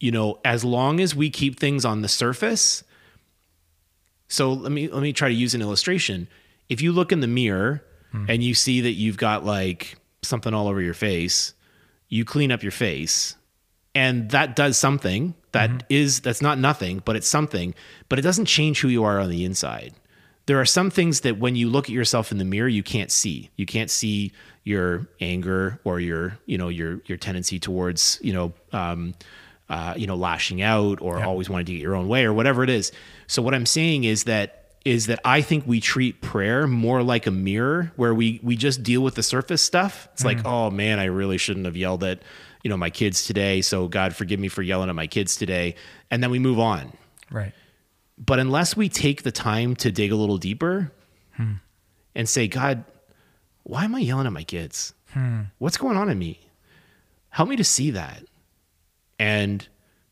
you 0.00 0.10
know, 0.10 0.40
as 0.44 0.64
long 0.64 0.98
as 0.98 1.14
we 1.14 1.30
keep 1.30 1.60
things 1.60 1.84
on 1.84 2.02
the 2.02 2.08
surface, 2.08 2.82
so 4.26 4.52
let 4.52 4.72
me 4.72 4.88
let 4.88 5.02
me 5.02 5.12
try 5.12 5.28
to 5.28 5.34
use 5.34 5.54
an 5.54 5.62
illustration. 5.62 6.26
If 6.68 6.82
you 6.82 6.90
look 6.90 7.12
in 7.12 7.20
the 7.20 7.28
mirror 7.28 7.84
hmm. 8.10 8.24
and 8.28 8.42
you 8.42 8.54
see 8.54 8.80
that 8.80 8.92
you've 8.92 9.18
got 9.18 9.44
like 9.44 9.98
something 10.22 10.52
all 10.52 10.66
over 10.66 10.82
your 10.82 10.94
face, 10.94 11.54
you 12.08 12.24
clean 12.24 12.50
up 12.50 12.64
your 12.64 12.72
face. 12.72 13.36
And 13.94 14.30
that 14.30 14.56
does 14.56 14.76
something. 14.76 15.34
That 15.52 15.70
hmm. 15.70 15.78
is 15.88 16.20
that's 16.22 16.42
not 16.42 16.58
nothing 16.58 17.02
but 17.04 17.14
it's 17.14 17.28
something. 17.28 17.72
But 18.08 18.18
it 18.18 18.22
doesn't 18.22 18.46
change 18.46 18.80
who 18.80 18.88
you 18.88 19.04
are 19.04 19.20
on 19.20 19.30
the 19.30 19.44
inside. 19.44 19.94
There 20.46 20.60
are 20.60 20.66
some 20.66 20.90
things 20.90 21.20
that 21.20 21.38
when 21.38 21.54
you 21.54 21.68
look 21.68 21.84
at 21.84 21.94
yourself 21.94 22.32
in 22.32 22.38
the 22.38 22.44
mirror 22.44 22.68
you 22.68 22.82
can't 22.82 23.12
see. 23.12 23.50
You 23.54 23.66
can't 23.66 23.90
see 23.90 24.32
your 24.64 25.06
anger 25.20 25.80
or 25.84 26.00
your 26.00 26.38
you 26.46 26.58
know 26.58 26.68
your 26.68 27.00
your 27.06 27.18
tendency 27.18 27.58
towards 27.58 28.18
you 28.22 28.32
know 28.32 28.52
um, 28.72 29.14
uh, 29.68 29.94
you 29.96 30.06
know 30.06 30.16
lashing 30.16 30.60
out 30.62 31.00
or 31.00 31.22
always 31.24 31.48
wanting 31.48 31.66
to 31.66 31.72
get 31.72 31.80
your 31.80 31.94
own 31.96 32.08
way 32.08 32.24
or 32.24 32.32
whatever 32.32 32.62
it 32.62 32.70
is. 32.70 32.92
So 33.26 33.40
what 33.42 33.54
i'm 33.54 33.66
saying 33.66 34.04
is 34.04 34.24
that 34.24 34.56
is 34.84 35.06
that 35.06 35.20
i 35.24 35.42
think 35.42 35.66
we 35.66 35.78
treat 35.80 36.20
prayer 36.22 36.66
more 36.66 37.02
like 37.02 37.26
a 37.26 37.30
mirror 37.30 37.92
where 37.96 38.14
we 38.14 38.40
we 38.42 38.56
just 38.56 38.82
deal 38.82 39.02
with 39.02 39.14
the 39.14 39.22
surface 39.22 39.62
stuff. 39.62 40.08
It's 40.12 40.24
like 40.24 40.44
oh 40.44 40.70
man 40.70 40.98
i 40.98 41.04
really 41.04 41.38
shouldn't 41.38 41.66
have 41.66 41.76
yelled 41.76 42.02
at 42.04 42.22
you 42.62 42.68
know 42.68 42.76
my 42.76 42.90
kids 42.90 43.24
today. 43.24 43.62
So 43.62 43.88
god 43.88 44.14
forgive 44.16 44.40
me 44.40 44.48
for 44.48 44.62
yelling 44.62 44.88
at 44.88 44.94
my 44.94 45.06
kids 45.06 45.36
today. 45.36 45.74
And 46.10 46.22
then 46.22 46.30
we 46.30 46.38
move 46.38 46.58
on. 46.58 46.92
Right. 47.30 47.52
but 48.18 48.38
unless 48.40 48.76
we 48.76 48.88
take 48.88 49.22
the 49.22 49.32
time 49.32 49.76
to 49.76 49.90
dig 49.92 50.12
a 50.12 50.16
little 50.16 50.36
deeper 50.38 50.92
and 52.14 52.28
say, 52.28 52.48
God, 52.48 52.84
why 53.62 53.84
am 53.84 53.94
I 53.94 54.00
yelling 54.00 54.26
at 54.26 54.32
my 54.32 54.44
kids? 54.44 54.94
Hmm. 55.12 55.42
What's 55.58 55.76
going 55.76 55.96
on 55.96 56.08
in 56.08 56.18
me? 56.18 56.40
Help 57.30 57.48
me 57.48 57.56
to 57.56 57.64
see 57.64 57.92
that. 57.92 58.24
And 59.18 59.66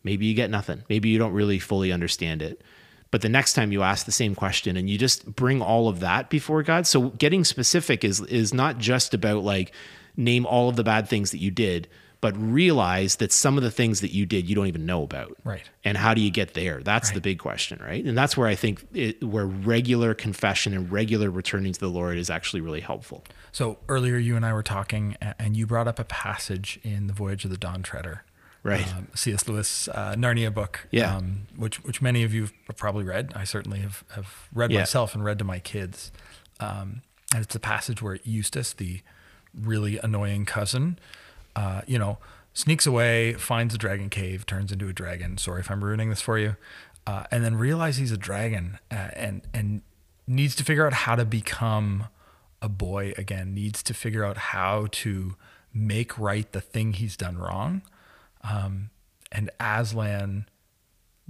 maybe 0.05 0.27
you 0.27 0.35
get 0.35 0.51
nothing. 0.51 0.85
Maybe 0.89 1.09
you 1.09 1.19
don't 1.19 1.33
really 1.33 1.59
fully 1.59 1.93
understand 1.93 2.43
it. 2.43 2.63
But 3.11 3.23
the 3.23 3.29
next 3.29 3.55
time 3.55 3.73
you 3.73 3.83
ask 3.83 4.05
the 4.05 4.13
same 4.13 4.35
question 4.35 4.77
and 4.77 4.89
you 4.89 4.99
just 4.99 5.25
bring 5.35 5.63
all 5.63 5.89
of 5.89 6.01
that 6.01 6.29
before 6.29 6.63
God. 6.63 6.87
So 6.87 7.11
getting 7.11 7.43
specific 7.45 8.05
is 8.05 8.21
is 8.21 8.53
not 8.53 8.79
just 8.79 9.15
about 9.15 9.43
like 9.43 9.73
name 10.17 10.45
all 10.45 10.69
of 10.69 10.77
the 10.77 10.85
bad 10.85 11.09
things 11.09 11.31
that 11.31 11.39
you 11.39 11.51
did, 11.51 11.89
but 12.21 12.37
realize 12.37 13.17
that 13.17 13.33
some 13.33 13.57
of 13.57 13.63
the 13.63 13.71
things 13.71 14.01
that 14.01 14.13
you 14.13 14.27
did 14.27 14.49
you 14.49 14.55
don't 14.55 14.67
even 14.67 14.85
know 14.87 15.03
about 15.03 15.37
Right. 15.45 15.63
and 15.85 15.97
how 15.97 16.15
do 16.15 16.21
you 16.21 16.31
get 16.31 16.55
there 16.55 16.83
that's 16.83 17.11
the 17.13 17.21
big 17.21 17.39
question 17.39 17.81
right 17.83 18.05
and 18.05 18.17
that's 18.19 18.37
where 18.37 18.49
i 18.49 18.55
think 18.55 18.85
it, 18.93 19.23
where 19.23 19.47
regular 19.47 20.15
confession 20.15 20.75
and 20.75 20.91
regular 20.91 21.31
returning 21.31 21.73
to 21.73 21.81
the 21.81 21.89
lord 21.89 22.17
is 22.19 22.29
actually 22.31 22.61
really 22.61 22.81
helpful 22.81 23.25
So 23.53 23.79
earlier, 23.89 24.17
you 24.19 24.37
and 24.37 24.45
I 24.45 24.53
were 24.53 24.63
talking, 24.63 25.17
and 25.39 25.57
you 25.57 25.67
brought 25.67 25.89
up 25.89 25.99
a 25.99 26.05
passage 26.05 26.79
in 26.85 27.07
the 27.07 27.13
Voyage 27.15 27.45
of 27.45 27.51
the 27.51 27.57
Dawn 27.57 27.83
Treader, 27.83 28.23
Right. 28.63 28.87
Um, 28.95 29.09
C.S. 29.15 29.49
Lewis 29.49 29.89
uh, 29.89 30.15
Narnia 30.17 30.53
book, 30.53 30.87
Yeah. 30.91 31.17
um, 31.17 31.47
which 31.57 31.83
which 31.85 32.03
many 32.03 32.25
of 32.25 32.35
you 32.35 32.49
have 32.67 32.77
probably 32.77 33.05
read. 33.05 33.33
I 33.35 33.45
certainly 33.45 33.81
have 33.81 34.05
have 34.15 34.49
read 34.53 34.71
Yeah. 34.71 34.81
myself 34.81 35.15
and 35.15 35.25
read 35.25 35.39
to 35.39 35.45
my 35.45 35.61
kids. 35.61 36.13
Um, 36.61 37.03
and 37.35 37.43
it's 37.45 37.55
a 37.55 37.61
passage 37.61 38.03
where 38.03 38.19
Eustace, 38.25 38.73
the 38.75 39.01
really 39.55 39.99
annoying 39.99 40.45
cousin, 40.45 40.99
uh, 41.59 41.81
you 41.89 41.99
know, 41.99 42.19
sneaks 42.53 42.87
away, 42.87 43.33
finds 43.33 43.75
a 43.75 43.79
dragon 43.79 44.09
cave, 44.09 44.47
turns 44.47 44.71
into 44.71 44.89
a 44.89 44.93
dragon. 44.93 45.37
Sorry 45.37 45.59
if 45.59 45.73
I'm 45.73 45.83
ruining 45.83 46.09
this 46.09 46.21
for 46.21 46.39
you, 46.39 46.55
uh, 47.05 47.25
and 47.33 47.45
then 47.45 47.57
realizes 47.57 47.99
he's 47.99 48.13
a 48.13 48.17
dragon 48.17 48.79
uh, 48.93 49.09
and 49.15 49.43
and 49.53 49.83
needs 50.29 50.55
to 50.55 50.65
figure 50.65 50.87
out 50.87 50.93
how 50.93 51.17
to 51.17 51.25
become 51.25 52.05
a 52.63 52.69
boy 52.69 53.13
again. 53.19 53.55
Needs 53.55 53.83
to 53.83 53.93
figure 53.93 54.25
out 54.25 54.37
how 54.37 54.87
to 54.93 55.35
make 55.75 56.17
right 56.17 56.51
the 56.53 56.61
thing 56.61 56.93
he's 56.93 57.17
done 57.17 57.37
wrong. 57.37 57.83
Um, 58.45 58.91
and 59.33 59.51
Aslan 59.59 60.47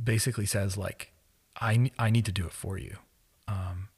basically 0.02 0.44
says 0.44 0.76
like, 0.76 1.10
I 1.58 1.90
I 1.98 2.10
need 2.10 2.26
to 2.26 2.32
do 2.32 2.44
it 2.44 2.52
for 2.52 2.76
you. 2.76 2.98
Um, 3.46 3.88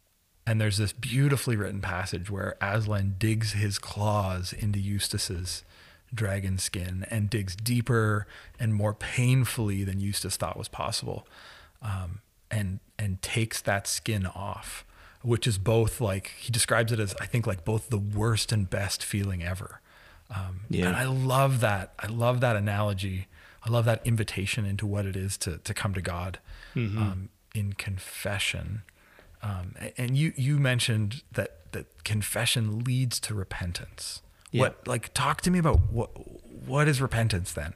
and 0.46 0.60
there's 0.60 0.76
this 0.76 0.92
beautifully 0.92 1.56
written 1.56 1.80
passage 1.80 2.30
where 2.30 2.56
Aslan 2.60 3.16
digs 3.18 3.54
his 3.54 3.80
claws 3.80 4.52
into 4.52 4.78
Eustace's 4.78 5.64
dragon 6.14 6.58
skin 6.58 7.06
and 7.10 7.30
digs 7.30 7.54
deeper 7.56 8.26
and 8.58 8.74
more 8.74 8.94
painfully 8.94 9.84
than 9.84 10.00
Eustace 10.00 10.36
thought 10.36 10.56
was 10.56 10.68
possible, 10.68 11.26
um, 11.82 12.20
and 12.50 12.80
and 12.98 13.22
takes 13.22 13.60
that 13.62 13.86
skin 13.86 14.26
off, 14.26 14.84
which 15.22 15.46
is 15.46 15.58
both 15.58 16.00
like 16.00 16.32
he 16.38 16.50
describes 16.50 16.92
it 16.92 17.00
as 17.00 17.14
I 17.20 17.26
think 17.26 17.46
like 17.46 17.64
both 17.64 17.88
the 17.90 17.98
worst 17.98 18.52
and 18.52 18.68
best 18.68 19.04
feeling 19.04 19.42
ever. 19.42 19.80
Um, 20.34 20.60
Yeah. 20.68 20.88
And 20.88 20.96
I 20.96 21.04
love 21.04 21.60
that. 21.60 21.92
I 21.98 22.06
love 22.06 22.40
that 22.40 22.56
analogy. 22.56 23.26
I 23.64 23.70
love 23.70 23.84
that 23.84 24.00
invitation 24.06 24.64
into 24.64 24.86
what 24.86 25.06
it 25.06 25.16
is 25.16 25.36
to 25.38 25.58
to 25.58 25.74
come 25.74 25.94
to 25.94 26.02
God. 26.02 26.38
Um, 26.74 27.28
in 27.52 27.72
confession, 27.72 28.82
um, 29.42 29.74
and 29.98 30.16
you 30.16 30.32
you 30.36 30.58
mentioned 30.58 31.22
that 31.32 31.72
that 31.72 32.04
confession 32.04 32.84
leads 32.84 33.18
to 33.20 33.34
repentance. 33.34 34.22
Yeah. 34.50 34.62
What 34.62 34.88
like 34.88 35.14
talk 35.14 35.40
to 35.42 35.50
me 35.50 35.58
about 35.58 35.80
what 35.90 36.10
what 36.66 36.88
is 36.88 37.00
repentance 37.00 37.52
then? 37.52 37.74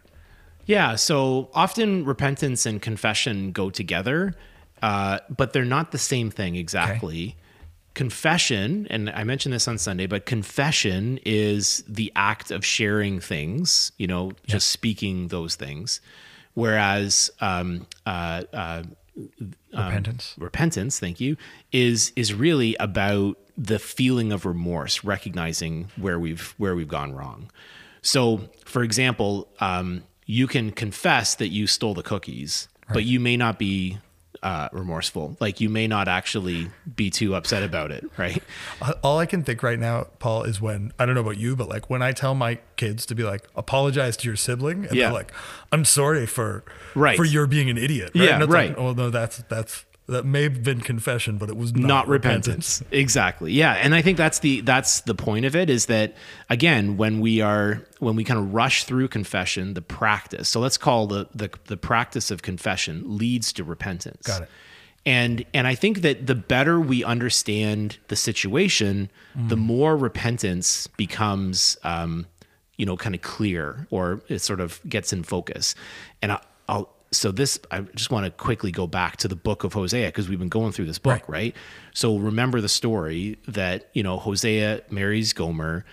Yeah, 0.67 0.97
so 0.97 1.51
often 1.53 2.05
repentance 2.05 2.65
and 2.65 2.81
confession 2.81 3.53
go 3.53 3.69
together, 3.71 4.35
uh, 4.83 5.19
but 5.29 5.53
they're 5.53 5.65
not 5.65 5.93
the 5.93 5.99
same 5.99 6.31
thing 6.31 6.57
exactly. 6.57 7.37
Confession, 7.93 8.87
and 8.91 9.11
I 9.11 9.25
mentioned 9.25 9.53
this 9.53 9.69
on 9.69 9.79
Sunday, 9.79 10.07
but 10.07 10.27
confession 10.27 11.21
is 11.25 11.85
the 11.87 12.11
act 12.17 12.51
of 12.51 12.65
sharing 12.65 13.21
things, 13.21 13.93
you 13.99 14.07
know, 14.07 14.33
just 14.47 14.71
speaking 14.71 15.29
those 15.29 15.55
things. 15.55 16.01
Whereas 16.55 17.31
um, 17.41 17.87
uh, 18.07 18.43
uh, 18.53 18.83
Repentance. 19.73 20.35
repentance 20.39 20.99
thank 20.99 21.21
you 21.21 21.37
is 21.73 22.13
is 22.17 22.35
really 22.35 22.75
about 22.81 23.39
the 23.57 23.79
feeling 23.79 24.33
of 24.33 24.45
remorse 24.47 25.05
recognizing 25.05 25.89
where 25.97 26.19
we've 26.19 26.55
where 26.59 26.75
we've 26.75 26.89
gone 26.89 27.15
wrong 27.15 27.51
so 28.03 28.49
for 28.65 28.83
example 28.83 29.49
um, 29.61 30.03
you 30.27 30.47
can 30.47 30.71
confess 30.71 31.35
that 31.37 31.49
you 31.49 31.67
stole 31.67 31.95
the 31.95 32.03
cookies 32.03 32.69
but 32.93 33.05
you 33.05 33.19
may 33.21 33.37
not 33.37 33.59
be 33.59 33.99
uh, 34.43 34.69
remorseful 34.73 35.37
like 35.41 35.59
you 35.61 35.71
may 35.71 35.87
not 35.87 36.07
actually 36.07 36.69
be 36.97 37.09
too 37.09 37.35
upset 37.35 37.63
about 37.63 37.91
it 37.91 38.05
right 38.19 38.43
All 39.03 39.19
I 39.19 39.25
can 39.27 39.43
think 39.43 39.63
right 39.63 39.79
now, 39.79 40.09
Paul, 40.19 40.43
is 40.43 40.61
when 40.61 40.93
I 40.99 41.07
don't 41.07 41.15
know 41.15 41.23
about 41.23 41.39
you, 41.39 41.57
but 41.57 41.69
like 41.69 41.89
when 41.89 42.03
I 42.03 42.13
tell 42.13 42.35
my 42.35 42.59
kids 42.77 43.07
to 43.07 43.15
be 43.15 43.23
like, 43.23 43.49
apologize 43.57 44.17
to 44.19 44.27
your 44.29 44.37
sibling, 44.37 44.85
and 44.87 44.95
Yeah. 44.95 45.05
they're 45.07 45.13
like, 45.15 45.33
I'm 45.73 45.85
sorry 45.87 46.27
for 46.27 46.65
Right. 46.95 47.17
for 47.17 47.25
your 47.25 47.47
being 47.47 47.71
an 47.71 47.79
idiot. 47.79 48.11
Right? 48.15 48.25
Yeah, 48.25 48.39
right. 48.41 48.69
Like, 48.71 48.79
oh 48.79 48.93
no, 48.93 49.09
that's 49.09 49.39
that's 49.49 49.85
that 50.07 50.25
may 50.25 50.43
have 50.43 50.63
been 50.63 50.81
confession, 50.81 51.39
but 51.39 51.49
it 51.49 51.57
was 51.57 51.75
not, 51.75 51.89
not 51.89 52.09
repentance. 52.09 52.83
exactly. 52.91 53.53
Yeah. 53.53 53.73
And 53.73 53.95
i 53.95 54.03
think 54.03 54.19
that's 54.19 54.41
the 54.41 54.61
that's 54.61 55.01
the 55.03 55.15
point 55.15 55.45
of 55.45 55.57
it 55.57 55.71
is 55.71 55.87
that 55.87 56.15
again 56.51 56.97
when 56.97 57.21
we 57.21 57.41
are 57.41 57.83
when 58.01 58.17
we 58.17 58.25
kind 58.25 58.39
of 58.39 58.53
rush 58.53 58.85
through 58.85 59.09
confession 59.09 59.75
the 59.75 59.83
practice 59.83 60.49
so 60.49 60.61
let's 60.61 60.77
call 60.77 61.07
the 61.07 61.29
the, 61.35 61.51
the 61.67 61.77
practice 61.77 62.31
of 62.31 62.43
confession 62.43 63.03
leads 63.19 63.53
to 63.55 63.65
repentance. 63.65 64.27
Got 64.27 64.43
it. 64.43 64.49
and 65.07 65.45
and 65.55 65.67
i 65.67 65.75
think 65.75 66.03
that 66.03 66.27
the 66.27 66.35
better 66.35 66.79
we 66.81 67.03
understand 67.05 67.99
the 68.09 68.17
situation 68.17 69.11
the 69.49 69.57
more 69.57 69.97
repentance 69.97 70.87
becomes 70.87 71.77
um 71.83 72.27
you 72.77 72.87
know 72.87 72.97
kind 72.97 73.15
of 73.15 73.23
clear 73.23 73.87
or 73.91 74.21
it 74.29 74.41
sort 74.41 74.61
of 74.61 74.81
gets 74.89 75.13
in 75.13 75.23
focus. 75.23 75.75
And 76.23 76.33
I, 76.33 76.41
i'll 76.69 76.94
so 77.17 77.31
this 77.31 77.59
i 77.71 77.81
just 77.95 78.11
want 78.11 78.25
to 78.25 78.31
quickly 78.31 78.71
go 78.71 78.87
back 78.87 79.17
to 79.17 79.29
the 79.29 79.37
book 79.37 79.65
of 79.65 79.73
hosea 79.73 80.07
because 80.07 80.29
we've 80.29 80.39
been 80.39 80.49
going 80.49 80.73
through 80.73 80.87
this 80.87 80.99
book 80.99 81.23
right. 81.29 81.55
so 81.95 82.17
remember 82.19 82.61
the 82.61 82.69
story 82.69 83.39
that 83.49 83.89
you 83.95 84.03
know 84.03 84.19
hosea 84.19 84.83
marries 84.91 85.33
gomer 85.33 85.85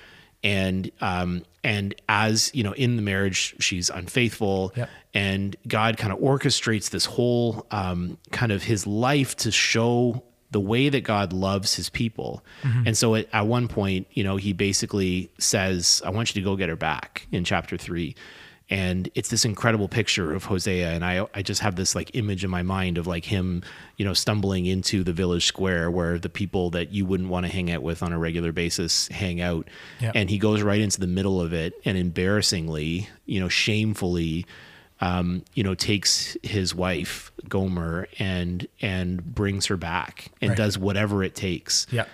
and 0.43 0.91
um 1.01 1.43
and 1.63 1.93
as 2.09 2.49
you 2.53 2.63
know 2.63 2.71
in 2.73 2.95
the 2.95 3.01
marriage 3.01 3.55
she's 3.59 3.89
unfaithful 3.89 4.73
Yep. 4.75 4.89
and 5.13 5.55
God 5.67 5.97
kind 5.97 6.11
of 6.11 6.19
orchestrates 6.19 6.89
this 6.89 7.05
whole 7.05 7.65
um, 7.71 8.17
kind 8.31 8.51
of 8.51 8.63
his 8.63 8.87
life 8.87 9.35
to 9.37 9.51
show 9.51 10.23
the 10.49 10.59
way 10.59 10.89
that 10.89 11.01
God 11.05 11.31
loves 11.31 11.75
his 11.75 11.89
people. 11.89 12.43
And 12.85 12.97
so 12.97 13.15
at, 13.15 13.27
at 13.31 13.47
one 13.47 13.67
point, 13.69 14.07
you 14.11 14.23
know, 14.23 14.35
he 14.35 14.51
basically 14.51 15.31
says, 15.37 16.01
I 16.05 16.09
want 16.09 16.35
you 16.35 16.41
to 16.41 16.45
go 16.45 16.55
get 16.57 16.67
her 16.67 16.75
back 16.75 17.25
in 17.31 17.43
chapter 17.45 17.77
three. 17.77 18.15
And 18.71 19.09
it's 19.15 19.29
this 19.29 19.43
incredible 19.43 19.89
picture 19.89 20.33
of 20.33 20.45
Hosea. 20.45 20.91
And 20.91 21.03
I, 21.03 21.27
I 21.35 21.41
just 21.41 21.59
have 21.59 21.75
this 21.75 21.93
like 21.93 22.15
image 22.15 22.45
in 22.45 22.49
my 22.49 22.63
mind 22.63 22.97
of 22.97 23.05
like 23.05 23.25
him, 23.25 23.63
you 23.97 24.05
know, 24.05 24.13
stumbling 24.13 24.65
into 24.65 25.03
the 25.03 25.11
village 25.11 25.45
square 25.45 25.91
where 25.91 26.17
the 26.17 26.29
people 26.29 26.69
that 26.69 26.93
you 26.93 27.05
wouldn't 27.05 27.27
want 27.29 27.45
to 27.45 27.51
hang 27.51 27.69
out 27.69 27.83
with 27.83 28.01
on 28.01 28.13
a 28.13 28.17
regular 28.17 28.53
basis 28.53 29.09
hang 29.09 29.41
out. 29.41 29.67
Yeah. 29.99 30.13
And 30.15 30.29
he 30.29 30.37
goes 30.39 30.61
right 30.61 30.79
into 30.79 31.01
the 31.01 31.07
middle 31.07 31.41
of 31.41 31.51
it 31.51 31.73
and 31.83 31.97
embarrassingly, 31.97 33.09
you 33.25 33.41
know, 33.41 33.49
shamefully, 33.49 34.45
um, 35.01 35.43
you 35.53 35.63
know, 35.63 35.75
takes 35.75 36.37
his 36.41 36.73
wife 36.73 37.31
Gomer 37.49 38.07
and 38.19 38.65
and 38.79 39.21
brings 39.35 39.65
her 39.65 39.75
back 39.75 40.31
and 40.41 40.51
Right. 40.51 40.57
does 40.57 40.77
whatever 40.77 41.23
it 41.25 41.35
takes. 41.35 41.87
Yeah. 41.91 42.05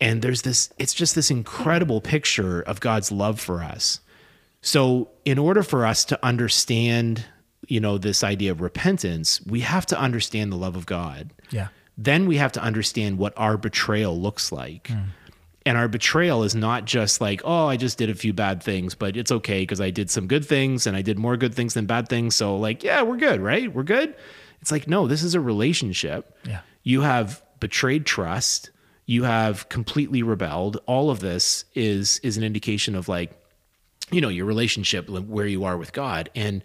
And 0.00 0.22
there's 0.22 0.42
this, 0.42 0.70
it's 0.78 0.92
just 0.94 1.14
this 1.14 1.30
incredible 1.30 2.00
picture 2.00 2.60
of 2.60 2.78
God's 2.80 3.10
love 3.10 3.40
for 3.40 3.62
us. 3.62 3.98
So, 4.66 5.10
in 5.24 5.38
order 5.38 5.62
for 5.62 5.86
us 5.86 6.04
to 6.06 6.18
understand, 6.26 7.24
you 7.68 7.78
know, 7.78 7.98
this 7.98 8.24
idea 8.24 8.50
of 8.50 8.60
repentance, 8.60 9.40
we 9.46 9.60
have 9.60 9.86
to 9.86 9.98
understand 9.98 10.50
the 10.50 10.56
love 10.56 10.74
of 10.74 10.86
God. 10.86 11.32
Yeah. 11.50 11.68
Then 11.96 12.26
we 12.26 12.38
have 12.38 12.50
to 12.50 12.60
understand 12.60 13.16
what 13.16 13.32
our 13.36 13.56
betrayal 13.56 14.20
looks 14.20 14.50
like. 14.50 14.88
Mm. 14.88 15.04
And 15.66 15.78
our 15.78 15.86
betrayal 15.86 16.42
is 16.42 16.56
not 16.56 16.84
just 16.84 17.20
like, 17.20 17.42
oh, 17.44 17.66
I 17.66 17.76
just 17.76 17.96
did 17.96 18.10
a 18.10 18.14
few 18.16 18.32
bad 18.32 18.60
things, 18.60 18.96
but 18.96 19.16
it's 19.16 19.30
okay 19.30 19.62
because 19.62 19.80
I 19.80 19.90
did 19.90 20.10
some 20.10 20.26
good 20.26 20.44
things 20.44 20.88
and 20.88 20.96
I 20.96 21.02
did 21.02 21.16
more 21.16 21.36
good 21.36 21.54
things 21.54 21.74
than 21.74 21.86
bad 21.86 22.08
things. 22.08 22.34
So, 22.34 22.56
like, 22.56 22.82
yeah, 22.82 23.02
we're 23.02 23.18
good, 23.18 23.40
right? 23.40 23.72
We're 23.72 23.84
good. 23.84 24.16
It's 24.60 24.72
like, 24.72 24.88
no, 24.88 25.06
this 25.06 25.22
is 25.22 25.36
a 25.36 25.40
relationship. 25.40 26.36
Yeah. 26.44 26.62
You 26.82 27.02
have 27.02 27.40
betrayed 27.60 28.04
trust. 28.04 28.72
You 29.04 29.22
have 29.22 29.68
completely 29.68 30.24
rebelled. 30.24 30.78
All 30.86 31.08
of 31.08 31.20
this 31.20 31.66
is 31.76 32.18
is 32.24 32.36
an 32.36 32.42
indication 32.42 32.96
of 32.96 33.08
like, 33.08 33.40
you 34.10 34.20
know, 34.20 34.28
your 34.28 34.46
relationship 34.46 35.08
where 35.08 35.46
you 35.46 35.64
are 35.64 35.76
with 35.76 35.92
God. 35.92 36.30
And 36.34 36.62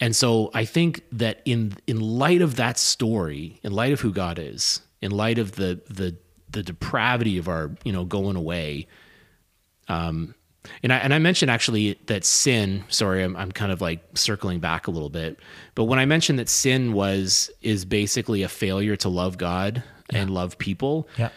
and 0.00 0.16
so 0.16 0.50
I 0.54 0.64
think 0.64 1.04
that 1.12 1.42
in 1.44 1.74
in 1.86 2.00
light 2.00 2.40
of 2.40 2.56
that 2.56 2.78
story, 2.78 3.60
in 3.62 3.72
light 3.72 3.92
of 3.92 4.00
who 4.00 4.12
God 4.12 4.38
is, 4.38 4.80
in 5.02 5.10
light 5.10 5.38
of 5.38 5.52
the 5.52 5.80
the 5.88 6.16
the 6.48 6.62
depravity 6.62 7.38
of 7.38 7.48
our, 7.48 7.70
you 7.84 7.92
know, 7.92 8.04
going 8.04 8.34
away, 8.34 8.88
um, 9.88 10.34
and 10.82 10.92
I 10.92 10.96
and 10.98 11.12
I 11.12 11.18
mentioned 11.18 11.50
actually 11.50 11.98
that 12.06 12.24
sin. 12.24 12.84
Sorry, 12.88 13.22
I'm 13.22 13.36
I'm 13.36 13.52
kind 13.52 13.72
of 13.72 13.80
like 13.80 14.00
circling 14.14 14.60
back 14.60 14.86
a 14.86 14.90
little 14.90 15.10
bit, 15.10 15.38
but 15.74 15.84
when 15.84 15.98
I 15.98 16.06
mentioned 16.06 16.38
that 16.38 16.48
sin 16.48 16.92
was 16.92 17.50
is 17.60 17.84
basically 17.84 18.42
a 18.42 18.48
failure 18.48 18.96
to 18.96 19.08
love 19.08 19.36
God 19.36 19.82
and 20.10 20.30
love 20.30 20.58
people, 20.58 21.08
Yeah. 21.18 21.28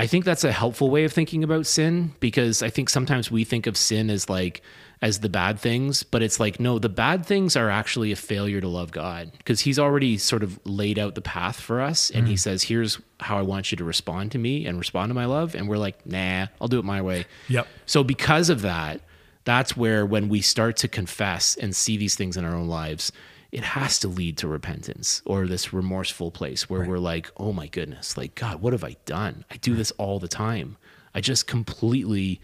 I 0.00 0.06
think 0.06 0.24
that's 0.24 0.44
a 0.44 0.52
helpful 0.52 0.88
way 0.88 1.04
of 1.04 1.12
thinking 1.12 1.44
about 1.44 1.66
sin 1.66 2.14
because 2.20 2.62
I 2.62 2.70
think 2.70 2.88
sometimes 2.88 3.30
we 3.30 3.44
think 3.44 3.66
of 3.66 3.76
sin 3.76 4.08
as 4.08 4.30
like 4.30 4.62
as 5.02 5.20
the 5.20 5.28
bad 5.28 5.60
things, 5.60 6.02
but 6.02 6.22
it's 6.22 6.40
like 6.40 6.58
no, 6.58 6.78
the 6.78 6.88
bad 6.88 7.26
things 7.26 7.54
are 7.54 7.68
actually 7.68 8.10
a 8.10 8.16
failure 8.16 8.62
to 8.62 8.68
love 8.68 8.92
God 8.92 9.30
because 9.36 9.60
he's 9.60 9.78
already 9.78 10.16
sort 10.16 10.42
of 10.42 10.58
laid 10.64 10.98
out 10.98 11.16
the 11.16 11.20
path 11.20 11.60
for 11.60 11.82
us 11.82 12.08
and 12.08 12.26
he 12.26 12.32
hmm. 12.32 12.38
says, 12.38 12.62
"Here's 12.62 12.98
how 13.20 13.36
I 13.36 13.42
want 13.42 13.70
you 13.72 13.76
to 13.76 13.84
respond 13.84 14.32
to 14.32 14.38
me 14.38 14.64
and 14.64 14.78
respond 14.78 15.10
to 15.10 15.14
my 15.14 15.26
love." 15.26 15.54
And 15.54 15.68
we're 15.68 15.76
like, 15.76 16.06
"Nah, 16.06 16.46
I'll 16.62 16.68
do 16.68 16.78
it 16.78 16.84
my 16.86 17.02
way." 17.02 17.26
Yep. 17.48 17.68
So 17.84 18.02
because 18.02 18.48
of 18.48 18.62
that, 18.62 19.02
that's 19.44 19.76
where 19.76 20.06
when 20.06 20.30
we 20.30 20.40
start 20.40 20.78
to 20.78 20.88
confess 20.88 21.56
and 21.56 21.76
see 21.76 21.98
these 21.98 22.14
things 22.14 22.38
in 22.38 22.46
our 22.46 22.54
own 22.54 22.68
lives, 22.68 23.12
it 23.52 23.64
has 23.64 23.98
to 24.00 24.08
lead 24.08 24.36
to 24.38 24.48
repentance 24.48 25.22
or 25.24 25.46
this 25.46 25.72
remorseful 25.72 26.30
place 26.30 26.70
where 26.70 26.84
we're 26.84 26.98
like, 26.98 27.30
"Oh 27.36 27.52
my 27.52 27.66
goodness, 27.66 28.16
like 28.16 28.34
God, 28.34 28.62
what 28.62 28.72
have 28.72 28.84
I 28.84 28.96
done? 29.06 29.44
I 29.50 29.56
do 29.56 29.74
this 29.74 29.90
all 29.92 30.18
the 30.18 30.28
time. 30.28 30.76
I 31.14 31.20
just 31.20 31.46
completely 31.46 32.40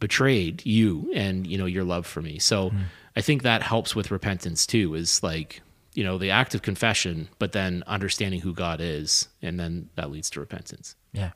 betrayed 0.00 0.64
you 0.64 1.10
and, 1.14 1.46
you 1.46 1.58
know, 1.58 1.66
your 1.66 1.84
love 1.84 2.06
for 2.06 2.22
me." 2.22 2.38
So, 2.38 2.72
I 3.14 3.20
think 3.20 3.42
that 3.42 3.62
helps 3.62 3.94
with 3.96 4.10
repentance 4.10 4.66
too 4.66 4.94
is 4.94 5.22
like, 5.22 5.62
you 5.94 6.04
know, 6.04 6.18
the 6.18 6.30
act 6.30 6.54
of 6.54 6.60
confession, 6.62 7.28
but 7.38 7.52
then 7.52 7.82
understanding 7.86 8.40
who 8.40 8.52
God 8.52 8.80
is, 8.80 9.28
and 9.40 9.58
then 9.58 9.88
that 9.94 10.10
leads 10.10 10.28
to 10.30 10.40
repentance. 10.40 10.94
Yeah. 11.12 11.30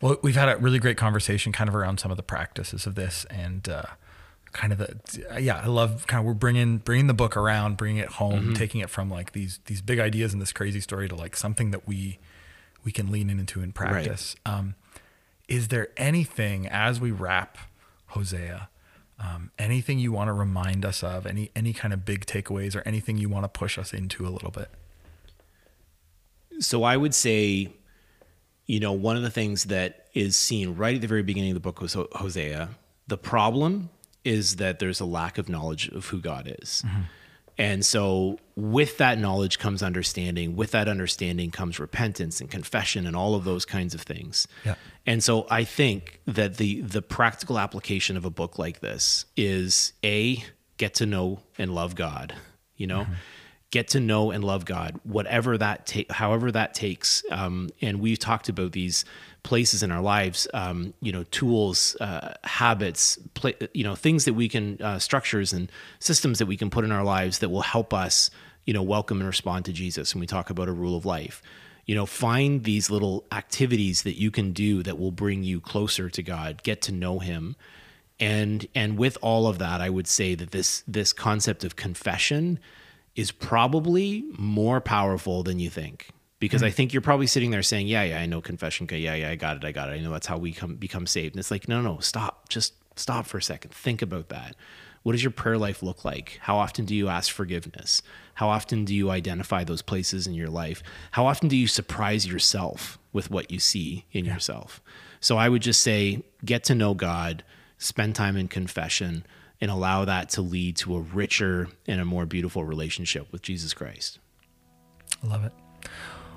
Well, 0.00 0.16
we've 0.22 0.36
had 0.36 0.48
a 0.48 0.56
really 0.56 0.78
great 0.78 0.96
conversation 0.96 1.52
kind 1.52 1.68
of 1.68 1.74
around 1.74 1.98
some 1.98 2.12
of 2.12 2.16
the 2.16 2.22
practices 2.22 2.86
of 2.86 2.94
this 2.94 3.24
and 3.30 3.68
uh, 3.68 3.82
kind 4.52 4.72
of 4.72 4.78
the 4.78 5.40
yeah, 5.40 5.60
I 5.62 5.66
love 5.66 6.06
kind 6.06 6.20
of 6.20 6.26
we're 6.26 6.34
bringing 6.34 6.78
bringing 6.78 7.06
the 7.06 7.14
book 7.14 7.36
around, 7.36 7.76
bringing 7.76 7.98
it 7.98 8.08
home, 8.08 8.54
taking 8.54 8.80
it 8.80 8.90
from 8.90 9.10
like 9.10 9.32
these 9.32 9.60
these 9.66 9.80
big 9.80 9.98
ideas 9.98 10.32
and 10.32 10.40
this 10.40 10.52
crazy 10.52 10.80
story 10.80 11.08
to 11.08 11.14
like 11.14 11.36
something 11.36 11.70
that 11.70 11.86
we 11.86 12.18
we 12.84 12.92
can 12.92 13.10
lean 13.10 13.30
into 13.30 13.60
in 13.60 13.72
practice. 13.72 14.36
Um, 14.46 14.74
is 15.48 15.68
there 15.68 15.88
anything 15.96 16.66
as 16.66 17.00
we 17.00 17.10
wrap 17.10 17.58
Hosea, 18.08 18.68
um, 19.18 19.50
anything 19.58 19.98
you 19.98 20.12
want 20.12 20.28
to 20.28 20.32
remind 20.32 20.84
us 20.84 21.02
of, 21.02 21.26
any 21.26 21.50
any 21.54 21.72
kind 21.72 21.92
of 21.92 22.04
big 22.04 22.26
takeaways 22.26 22.76
or 22.76 22.82
anything 22.86 23.18
you 23.18 23.28
want 23.28 23.44
to 23.44 23.48
push 23.48 23.78
us 23.78 23.92
into 23.92 24.26
a 24.26 24.30
little 24.30 24.50
bit? 24.50 24.70
So 26.60 26.82
I 26.82 26.96
would 26.96 27.14
say, 27.14 27.72
you 28.66 28.80
know, 28.80 28.92
one 28.92 29.16
of 29.16 29.22
the 29.22 29.30
things 29.30 29.64
that 29.64 30.06
is 30.14 30.36
seen 30.36 30.74
right 30.74 30.94
at 30.94 31.00
the 31.00 31.06
very 31.06 31.22
beginning 31.22 31.50
of 31.50 31.54
the 31.54 31.60
book 31.60 31.80
was 31.80 31.94
Hosea. 31.94 32.70
The 33.06 33.18
problem 33.18 33.90
is 34.28 34.56
that 34.56 34.78
there's 34.78 35.00
a 35.00 35.06
lack 35.06 35.38
of 35.38 35.48
knowledge 35.48 35.88
of 35.88 36.06
who 36.06 36.20
God 36.20 36.54
is. 36.60 36.84
And 37.56 37.84
so 37.84 38.38
with 38.54 38.98
that 38.98 39.18
knowledge 39.18 39.58
comes 39.58 39.82
understanding. 39.82 40.54
With 40.54 40.70
that 40.70 40.86
understanding 40.86 41.50
comes 41.50 41.80
repentance 41.80 42.40
and 42.40 42.48
confession 42.48 43.06
and 43.06 43.16
all 43.16 43.34
of 43.34 43.42
those 43.44 43.64
kinds 43.64 43.94
of 43.94 44.02
things. 44.02 44.46
Yeah. 44.64 44.76
And 45.06 45.24
so 45.24 45.46
I 45.50 45.64
think 45.64 46.20
that 46.26 46.58
the 46.58 46.82
the 46.82 47.02
practical 47.02 47.58
application 47.58 48.16
of 48.16 48.24
a 48.24 48.30
book 48.30 48.58
like 48.58 48.80
this 48.80 49.24
is 49.36 49.92
a 50.04 50.44
get 50.76 50.94
to 50.94 51.06
know 51.06 51.40
and 51.58 51.74
love 51.74 51.96
God, 51.96 52.34
you 52.76 52.86
know, 52.86 53.06
get 53.70 53.88
to 53.88 54.00
know 54.00 54.30
and 54.30 54.44
love 54.44 54.64
God, 54.64 55.00
whatever 55.02 55.58
that 55.58 55.86
take, 55.86 56.12
however 56.12 56.52
that 56.52 56.74
takes. 56.74 57.24
Um, 57.30 57.70
and 57.80 58.00
we've 58.00 58.18
talked 58.18 58.48
about 58.48 58.72
these 58.72 59.04
places 59.42 59.82
in 59.82 59.90
our 59.90 60.02
lives, 60.02 60.46
um, 60.54 60.92
you 61.00 61.12
know, 61.12 61.24
tools, 61.24 61.96
uh, 62.00 62.34
habits, 62.44 63.18
you 63.72 63.84
know, 63.84 63.94
things 63.94 64.24
that 64.24 64.34
we 64.34 64.48
can, 64.48 64.80
uh, 64.82 64.98
structures 64.98 65.52
and 65.52 65.70
systems 65.98 66.38
that 66.38 66.46
we 66.46 66.56
can 66.56 66.70
put 66.70 66.84
in 66.84 66.92
our 66.92 67.04
lives 67.04 67.38
that 67.38 67.48
will 67.48 67.62
help 67.62 67.94
us, 67.94 68.30
you 68.66 68.74
know, 68.74 68.82
welcome 68.82 69.18
and 69.18 69.26
respond 69.26 69.64
to 69.64 69.72
Jesus. 69.72 70.12
And 70.12 70.20
we 70.20 70.26
talk 70.26 70.50
about 70.50 70.68
a 70.68 70.72
rule 70.72 70.96
of 70.96 71.06
life. 71.06 71.42
You 71.86 71.94
know, 71.94 72.04
find 72.04 72.64
these 72.64 72.90
little 72.90 73.24
activities 73.32 74.02
that 74.02 74.18
you 74.18 74.30
can 74.30 74.52
do 74.52 74.82
that 74.82 74.98
will 74.98 75.12
bring 75.12 75.42
you 75.42 75.60
closer 75.60 76.10
to 76.10 76.22
God, 76.22 76.62
get 76.62 76.82
to 76.82 76.92
know 76.92 77.18
Him, 77.18 77.56
and 78.20 78.66
and 78.74 78.98
with 78.98 79.16
all 79.22 79.46
of 79.46 79.58
that, 79.58 79.80
I 79.80 79.88
would 79.88 80.06
say 80.06 80.34
that 80.34 80.50
this 80.50 80.82
this 80.86 81.14
concept 81.14 81.64
of 81.64 81.76
confession 81.76 82.58
is 83.16 83.30
probably 83.32 84.24
more 84.36 84.82
powerful 84.82 85.42
than 85.42 85.58
you 85.58 85.70
think 85.70 86.10
because 86.38 86.60
mm-hmm. 86.60 86.68
I 86.68 86.70
think 86.70 86.92
you're 86.92 87.02
probably 87.02 87.26
sitting 87.26 87.50
there 87.50 87.62
saying, 87.62 87.86
"Yeah, 87.86 88.02
yeah, 88.02 88.20
I 88.20 88.26
know 88.26 88.40
confession. 88.40 88.84
Okay, 88.84 88.98
yeah, 88.98 89.14
yeah, 89.14 89.30
I 89.30 89.36
got 89.36 89.56
it, 89.56 89.64
I 89.64 89.72
got 89.72 89.88
it. 89.88 89.92
I 89.92 90.00
know 90.00 90.10
that's 90.10 90.26
how 90.26 90.38
we 90.38 90.52
come 90.52 90.76
become 90.76 91.06
saved." 91.06 91.34
And 91.34 91.40
it's 91.40 91.50
like, 91.50 91.68
no, 91.68 91.80
no, 91.80 91.98
stop. 91.98 92.48
Just 92.48 92.74
stop 92.98 93.26
for 93.26 93.38
a 93.38 93.42
second. 93.42 93.72
Think 93.72 94.02
about 94.02 94.28
that. 94.28 94.56
What 95.02 95.12
does 95.12 95.22
your 95.22 95.30
prayer 95.30 95.56
life 95.56 95.82
look 95.82 96.04
like? 96.04 96.38
How 96.42 96.58
often 96.58 96.84
do 96.84 96.94
you 96.94 97.08
ask 97.08 97.32
forgiveness? 97.32 98.02
How 98.34 98.48
often 98.48 98.84
do 98.84 98.94
you 98.94 99.10
identify 99.10 99.64
those 99.64 99.80
places 99.80 100.26
in 100.26 100.34
your 100.34 100.50
life? 100.50 100.82
How 101.12 101.26
often 101.26 101.48
do 101.48 101.56
you 101.56 101.66
surprise 101.66 102.26
yourself 102.26 102.98
with 103.12 103.30
what 103.30 103.50
you 103.50 103.58
see 103.58 104.04
in 104.12 104.24
yeah. 104.24 104.34
yourself? 104.34 104.82
So 105.20 105.36
I 105.36 105.48
would 105.48 105.62
just 105.62 105.80
say, 105.80 106.24
get 106.44 106.64
to 106.64 106.74
know 106.74 106.94
God, 106.94 107.42
spend 107.78 108.16
time 108.16 108.36
in 108.36 108.48
confession 108.48 109.24
and 109.60 109.70
allow 109.70 110.04
that 110.04 110.28
to 110.30 110.42
lead 110.42 110.76
to 110.76 110.96
a 110.96 111.00
richer 111.00 111.68
and 111.86 112.00
a 112.00 112.04
more 112.04 112.26
beautiful 112.26 112.64
relationship 112.64 113.32
with 113.32 113.42
Jesus 113.42 113.74
Christ. 113.74 114.18
I 115.22 115.26
love 115.26 115.44
it. 115.44 115.52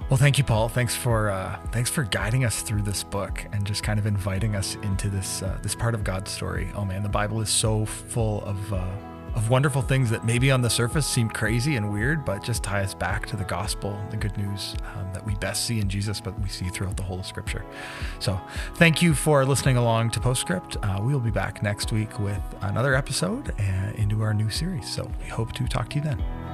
Well, 0.09 0.17
thank 0.17 0.37
you, 0.37 0.43
Paul. 0.43 0.67
Thanks 0.67 0.93
for 0.95 1.29
uh, 1.29 1.57
thanks 1.71 1.89
for 1.89 2.03
guiding 2.03 2.43
us 2.43 2.61
through 2.61 2.81
this 2.81 3.01
book 3.03 3.45
and 3.53 3.65
just 3.65 3.81
kind 3.81 3.97
of 3.97 4.05
inviting 4.05 4.55
us 4.55 4.75
into 4.83 5.07
this 5.09 5.41
uh, 5.41 5.57
this 5.63 5.73
part 5.73 5.93
of 5.93 6.03
God's 6.03 6.31
story. 6.31 6.69
Oh 6.75 6.83
man, 6.83 7.01
the 7.01 7.09
Bible 7.09 7.39
is 7.39 7.49
so 7.49 7.85
full 7.85 8.43
of 8.43 8.73
uh, 8.73 8.85
of 9.35 9.49
wonderful 9.49 9.81
things 9.81 10.09
that 10.09 10.25
maybe 10.25 10.51
on 10.51 10.61
the 10.61 10.69
surface 10.69 11.07
seem 11.07 11.29
crazy 11.29 11.75
and 11.75 11.91
weird, 11.91 12.25
but 12.25 12.43
just 12.43 12.63
tie 12.63 12.83
us 12.83 12.93
back 12.93 13.25
to 13.27 13.37
the 13.37 13.43
gospel, 13.45 13.97
the 14.09 14.17
good 14.17 14.35
news 14.37 14.75
um, 14.95 15.13
that 15.13 15.25
we 15.25 15.35
best 15.35 15.65
see 15.65 15.79
in 15.79 15.87
Jesus, 15.87 16.19
but 16.19 16.37
we 16.41 16.49
see 16.49 16.67
throughout 16.67 16.97
the 16.97 17.03
whole 17.03 17.19
of 17.19 17.25
Scripture. 17.25 17.63
So, 18.19 18.39
thank 18.75 19.01
you 19.01 19.13
for 19.13 19.45
listening 19.45 19.77
along 19.77 20.11
to 20.11 20.19
Postscript. 20.19 20.77
Uh, 20.83 20.99
we 21.01 21.13
will 21.13 21.21
be 21.21 21.31
back 21.31 21.63
next 21.63 21.91
week 21.91 22.19
with 22.19 22.41
another 22.61 22.93
episode 22.93 23.51
uh, 23.59 23.91
into 23.95 24.21
our 24.21 24.33
new 24.33 24.49
series. 24.49 24.89
So, 24.89 25.09
we 25.21 25.29
hope 25.29 25.53
to 25.53 25.67
talk 25.67 25.89
to 25.91 25.95
you 25.95 26.01
then. 26.01 26.50